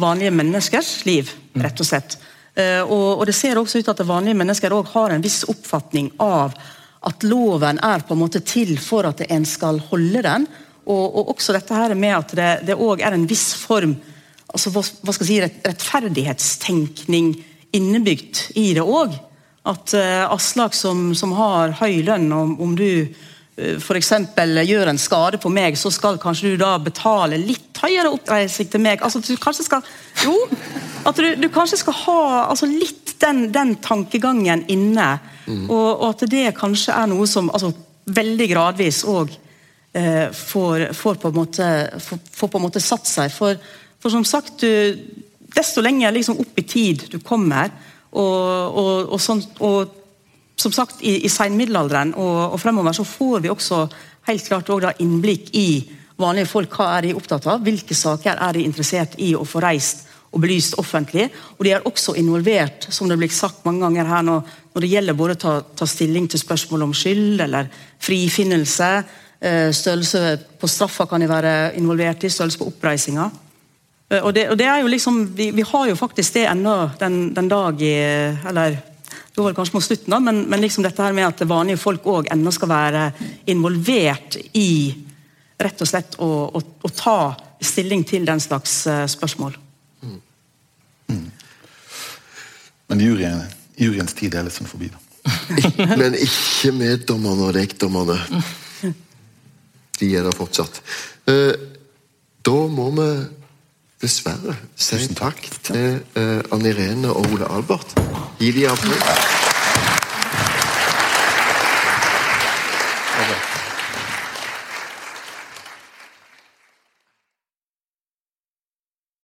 [0.01, 2.19] vanlige menneskers liv, rett og slett.
[2.59, 6.11] Eh, og, og det ser også ut at vanlige mennesker også har en viss oppfatning
[6.23, 6.57] av
[7.09, 10.47] at loven er på en måte til for at en skal holde den.
[10.89, 13.95] Og, og også dette her med at det, det også er en viss form
[14.49, 17.33] altså hva, hva skal jeg si, rett, rettferdighetstenkning
[17.77, 19.13] innebygd i det òg.
[19.69, 23.13] At uh, Aslak som, som har høy lønn, om, om du
[23.59, 24.13] f.eks.
[24.69, 28.83] gjør en skade på meg, så skal kanskje du da betale litt høyere oppreisning til
[28.85, 29.03] meg.
[29.03, 29.83] Altså, du kanskje skal
[30.25, 30.37] Jo,
[31.07, 35.11] at du, du kanskje skal ha altså, litt den, den tankegangen inne.
[35.49, 37.73] Og, og at det kanskje er noe som altså,
[38.09, 39.33] veldig gradvis òg
[39.97, 41.69] eh, får, får, på en måte,
[42.05, 43.33] får, får på en måte satt seg.
[43.35, 43.59] For,
[43.99, 47.73] for som sagt, du, desto lenger liksom opp i tid du kommer,
[48.09, 49.98] og, og, og, sånn, og
[50.59, 53.85] som sagt, i, i senmiddelalderen og, og fremover så får vi også
[54.29, 55.69] helt klart også innblikk i
[56.19, 59.63] vanlige folk hva er de opptatt av, hvilke saker er de interessert i å få
[59.63, 61.29] reist og belyst offentlig.
[61.57, 64.37] Og de er også involvert, som det blir sagt mange ganger her nå,
[64.75, 67.71] når det gjelder både å ta, ta stilling til spørsmål om skyld eller
[68.05, 68.91] frifinnelse.
[69.41, 73.31] Eh, størrelse på straffa kan de være involvert i, størrelse på oppreisinga.
[74.11, 77.19] Eh, og det, og det er liksom, vi, vi, har jo faktisk det ennå den,
[77.35, 77.95] den dag i
[78.51, 78.77] Eller
[79.39, 82.07] det var kanskje mot slutten, da, men, men liksom dette her med at vanlige folk
[82.11, 83.05] òg ennå skal være
[83.53, 84.71] involvert i
[85.59, 87.19] rett og slett å, å, å ta
[87.63, 89.57] stilling til den slags uh, spørsmål.
[90.03, 90.21] Mm.
[91.11, 91.25] Mm.
[92.91, 93.43] Men juryen,
[93.79, 95.03] juryens tid er litt sånn forbi, da.
[96.01, 98.45] men ikke meddommerne og lekdommerne.
[99.99, 100.79] De er der fortsatt.
[101.29, 101.53] Uh,
[102.47, 103.09] da må vi
[103.99, 107.99] dessverre si takk til uh, Anne Irene og Ole Albert.
[108.39, 109.28] Gi de applaus.